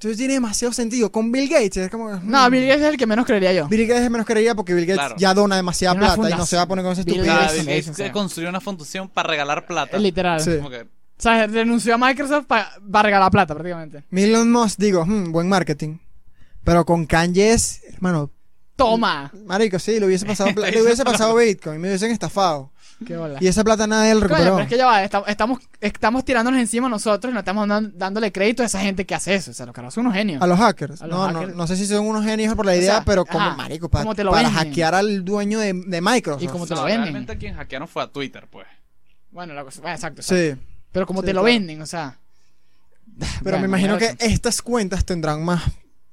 [0.00, 1.12] Entonces tiene demasiado sentido.
[1.12, 2.08] Con Bill Gates es como.
[2.08, 2.50] No, mm.
[2.50, 3.68] Bill Gates es el que menos creería yo.
[3.68, 5.16] Bill Gates es menos creería porque Bill Gates Claro.
[5.18, 6.46] ya dona demasiada Tiene una plata y no fundación.
[6.46, 7.38] se va a poner con esa Bill estupidez.
[7.38, 8.12] Gates Bill Gates sea.
[8.12, 9.98] construyó una fundación para regalar plata.
[9.98, 10.40] Literal.
[10.40, 10.56] Sí.
[10.56, 14.04] Como que- O sea, renunció a Microsoft para regalar plata prácticamente.
[14.10, 15.98] Elon Musk, digo, hmm, buen marketing.
[16.64, 18.30] Pero con Kanye es, hermano,
[18.84, 19.30] Toma.
[19.46, 22.70] marico, sí, le hubiese pasado, pla- le hubiese pasado Bitcoin, me hubiesen estafado.
[23.06, 23.38] Qué bola.
[23.40, 24.50] Y esa plata nadie la Coño, recuperó.
[24.56, 27.92] pero es que ya va, esta- estamos, estamos tirándonos encima nosotros y no estamos dan-
[27.96, 29.52] dándole crédito a esa gente que hace eso.
[29.52, 30.42] O sea, los carajos son unos genios.
[30.42, 31.00] A los hackers.
[31.00, 31.52] A los no, hackers.
[31.52, 33.88] No, no sé si son unos genios por la idea, sea, pero como ajá, marico,
[33.88, 34.66] pa- como te lo para venden.
[34.68, 36.42] hackear al dueño de, de Microsoft.
[36.42, 37.02] Y como te No, lo venden.
[37.04, 38.66] realmente quien hackearon fue a Twitter, pues.
[39.30, 40.56] Bueno, la cosa- bueno, exacto, exacto.
[40.60, 40.60] Sí,
[40.92, 41.54] Pero como Sí, te lo claro.
[41.54, 42.18] venden, o sea.
[43.18, 45.62] pero Bueno, me imagino que estas cuentas tendrán más.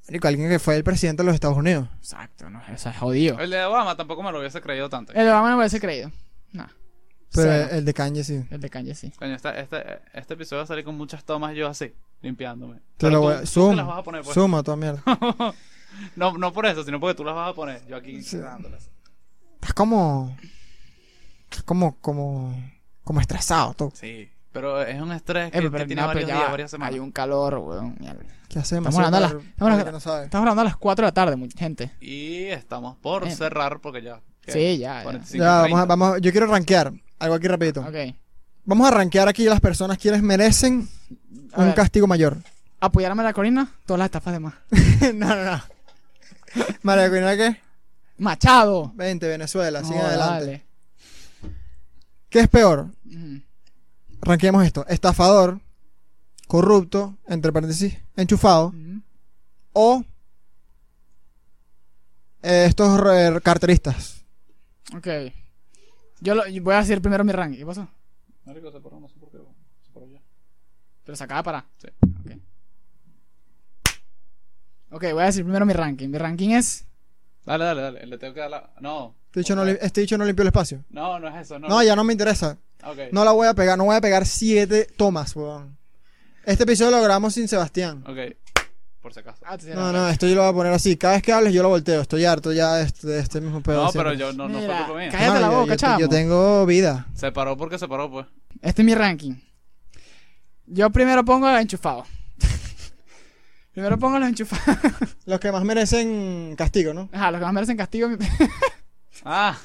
[0.08, 1.88] Marico, alguien que fue el presidente de los Estados Unidos.
[1.98, 3.40] Exacto, no, eso es jodido.
[3.40, 5.12] El de Obama tampoco me lo hubiese creído tanto.
[5.14, 6.12] El de Obama no me hubiese creído.
[6.54, 6.66] No.
[7.34, 7.68] Pero Cero.
[7.72, 8.46] el de Kanye sí.
[8.50, 9.12] El de Kanye sí.
[9.20, 12.76] Coño, esta- este, este episodio va a salir con muchas tomas yo así, limpiándome.
[12.78, 13.76] Te Pero lo tú- voy tú a.
[13.76, 14.34] las vas a poner, pues.
[14.34, 15.04] Suma toda mierda.
[16.16, 17.84] No, no por eso, sino porque tú las vas a poner.
[17.88, 18.38] Yo aquí Sí.
[18.38, 18.90] dándolas.
[19.56, 20.38] Estás como.
[21.50, 21.98] estás como.
[22.00, 22.56] como.
[23.04, 23.92] como estresado, tú.
[23.96, 26.46] Sí, pero es un estrés Eh, que, pero, que pero tiene no, varios ya días,
[26.48, 26.94] va, varias semanas.
[26.94, 27.96] Hay un calor, weón.
[28.00, 28.24] mierda.
[28.50, 28.90] ¿Qué hacemos?
[28.90, 30.26] Estamos hablando a las- estamos hablando- que no sabe.
[30.26, 31.92] Estamos hablando a las 4 de la tarde, mucha gente.
[32.00, 33.32] Y estamos por Eh.
[33.36, 34.22] cerrar porque ya.
[34.42, 34.52] ¿qué?
[34.54, 35.04] Sí, ya, ya.
[35.04, 35.86] 45, Ya, vamos a, 30.
[35.86, 36.94] vamos a- yo quiero rankear.
[37.20, 37.82] Algo aquí rapidito.
[37.82, 38.16] Ok.
[38.66, 40.88] Vamos a rankear aquí a las personas quienes merecen
[41.54, 41.76] A un ver.
[41.76, 42.38] castigo mayor.
[42.80, 44.54] Apoyarme a la Corina, todas las estafas de más.
[45.16, 45.62] no, no, no.
[46.84, 47.58] María Corina, ¿qué?
[48.18, 48.92] Machado.
[48.96, 50.46] Vente, Venezuela, sigue No, adelante.
[50.46, 50.66] dale.
[52.30, 52.88] ¿Qué es peor?
[53.06, 53.42] Ujú.
[54.28, 54.86] Ranqueemos esto.
[54.88, 55.60] Estafador,
[56.48, 58.74] corrupto, entre paréntesis, enchufado,
[59.74, 60.04] o
[62.42, 64.24] eh, estos eh, carteristas.
[64.96, 65.08] Ok.
[66.22, 67.58] Yo, lo- yo voy a decir primero mi ranking.
[67.60, 67.88] ¿Qué pasó?
[68.46, 69.38] Marico, se paró, no sé por qué.
[69.86, 70.20] Se paró ya.
[71.04, 71.66] Pero se acaba de parar.
[71.78, 71.88] Sí.
[72.20, 72.32] Ok.
[74.90, 76.08] Ok, voy a decir primero mi ranking.
[76.10, 76.86] Mi ranking es.
[77.46, 78.06] Dale, dale, dale.
[78.06, 78.74] Le tengo que dar la.
[78.80, 79.16] No.
[79.28, 80.84] Este dicho no, este dicho no limpió el espacio.
[80.90, 81.60] No, no es eso.
[81.60, 82.58] No, No, ya no me interesa.
[82.84, 82.98] Ok.
[83.12, 83.78] No la voy a pegar.
[83.78, 85.78] No voy a pegar siete tomas, weón.
[86.46, 88.04] Este episodio lo grabamos sin Sebastián.
[88.08, 88.36] Ok.
[89.02, 89.42] Por si acaso.
[89.46, 90.98] Ah, No, no, esto yo lo voy a poner así.
[90.98, 92.02] Cada vez que hables yo lo volteo.
[92.02, 93.84] Estoy harto ya de este, de este mismo pedo.
[93.84, 94.12] No, siempre.
[94.12, 95.10] pero yo no, no fue Mira, culpa mía.
[95.12, 96.00] cállate la yo- boca, yo, chamo.
[96.00, 97.08] yo tengo vida.
[97.14, 98.26] Se paró porque se paró, pues.
[98.62, 99.36] Este es mi ranking.
[100.66, 102.08] Yo primero pongo a los enchufados.
[103.74, 104.78] primero pongo a los enchufados.
[105.26, 107.10] Los que más merecen castigo, ¿no?
[107.12, 108.18] Ajá, los que más merecen castigo mi-
[109.26, 109.58] Ah.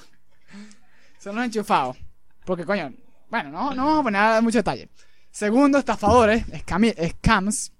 [1.21, 1.97] son los enchufados.
[2.45, 2.93] Porque, coño,
[3.33, 4.89] bueno, no, no vamos a poner mucho detalle.
[5.31, 7.73] Segundo, estafadores, scami- scams.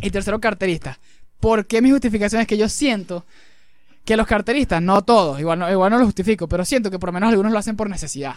[0.00, 0.98] Y tercero, carteristas.
[1.40, 3.24] ¿Por qué mi justificación es que yo siento
[4.04, 7.08] que los carteristas, no todos, igual no, igual no lo justifico, pero siento que por
[7.08, 8.36] lo menos algunos lo hacen por necesidad.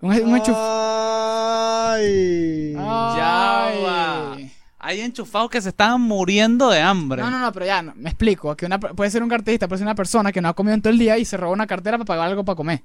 [0.00, 2.72] Un, un enchuf- Ay.
[2.74, 3.82] Ya Ay.
[3.84, 4.36] va.
[4.78, 7.22] Hay enchufados que se estaban muriendo de hambre.
[7.22, 8.56] No, no, no, pero ya, no, me explico.
[8.56, 10.82] Que una, puede ser un carterista, puede ser una persona que no ha comido en
[10.82, 12.82] todo el día y se roba una cartera para pagar algo para comer.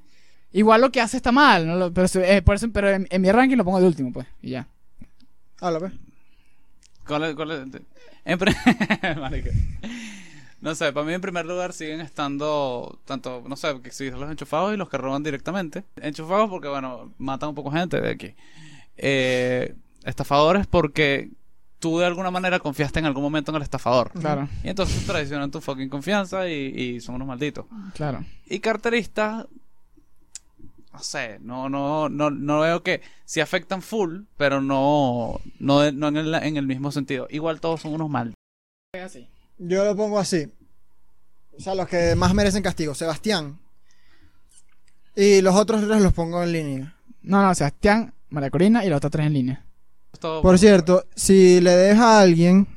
[0.51, 1.91] Igual lo que hace está mal, ¿no?
[1.93, 4.27] Pero, eh, por eso, pero en, en mi ranking lo pongo de último, pues.
[4.41, 4.67] Y ya.
[5.59, 5.93] Habla, pues.
[7.05, 7.67] ¿Cuál es- cuál es?
[8.25, 8.39] En
[9.21, 9.51] Marica.
[10.59, 14.29] No sé, para mí en primer lugar siguen estando tanto, no sé, que existen los
[14.31, 15.83] enchufados y los que roban directamente.
[16.01, 18.33] Enchufados porque, bueno, matan un poco gente de aquí.
[18.97, 21.29] Eh, estafadores porque
[21.79, 24.11] tú de alguna manera confiaste en algún momento en el estafador.
[24.19, 27.65] Claro, Y entonces traicionan tu fucking confianza y, y son unos malditos.
[27.93, 28.25] claro.
[28.47, 29.45] Y carteristas,
[30.97, 36.07] no sé, no, no, no, no veo que sí afectan full, pero no, no, no
[36.07, 37.27] en, el, en el mismo sentido.
[37.29, 38.33] Igual todos son unos malditos.
[39.59, 40.51] Yo lo pongo así.
[41.55, 42.95] O sea, los que más merecen castigo.
[42.95, 43.59] Sebastián.
[45.15, 46.95] Y los otros tres los pongo en línea.
[47.21, 49.65] No, no, Sebastián, María Corina y los otros tres en línea.
[50.19, 52.67] Por cierto, si le dejas a alguien,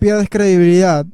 [0.00, 1.06] pierdes credibilidad.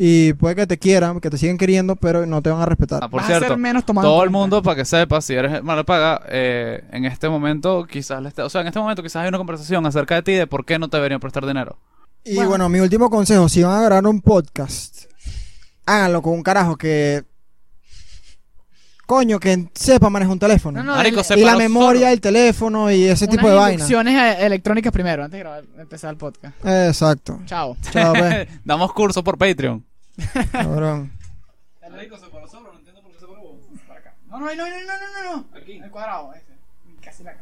[0.00, 3.00] Y puede que te quieran, que te siguen queriendo, pero no te van a respetar.
[3.02, 5.20] Ah, por Vas a cierto, ser menos tomado en todo el mundo, para que sepa,
[5.20, 8.78] si eres mala paga, eh, en este momento quizás le esté- o sea, en este
[8.78, 11.44] momento quizás hay una conversación acerca de ti de por qué no te deberían prestar
[11.44, 11.78] dinero.
[12.24, 12.50] Y Bueno.
[12.50, 15.06] bueno, mi último consejo, si van a grabar un podcast,
[15.84, 17.24] háganlo con un carajo que...
[19.06, 20.78] Coño, que sepa manejar un teléfono.
[20.80, 22.10] No, no, Marico, el- y la memoria solo.
[22.10, 23.72] del teléfono y ese tipo de vaina.
[23.82, 26.54] instrucciones eh, electrónicas primero, antes de grabar, empezar el podcast.
[26.62, 27.40] Exacto.
[27.46, 27.74] Chao.
[27.90, 29.82] Chao, pues, Damos curso por Patreon.
[30.52, 31.12] Cabrón.
[34.26, 35.58] No, no, no, no, no, no, no.
[35.58, 35.78] Aquí.
[35.78, 36.58] El cuadrado, ese.
[37.02, 37.34] Casi la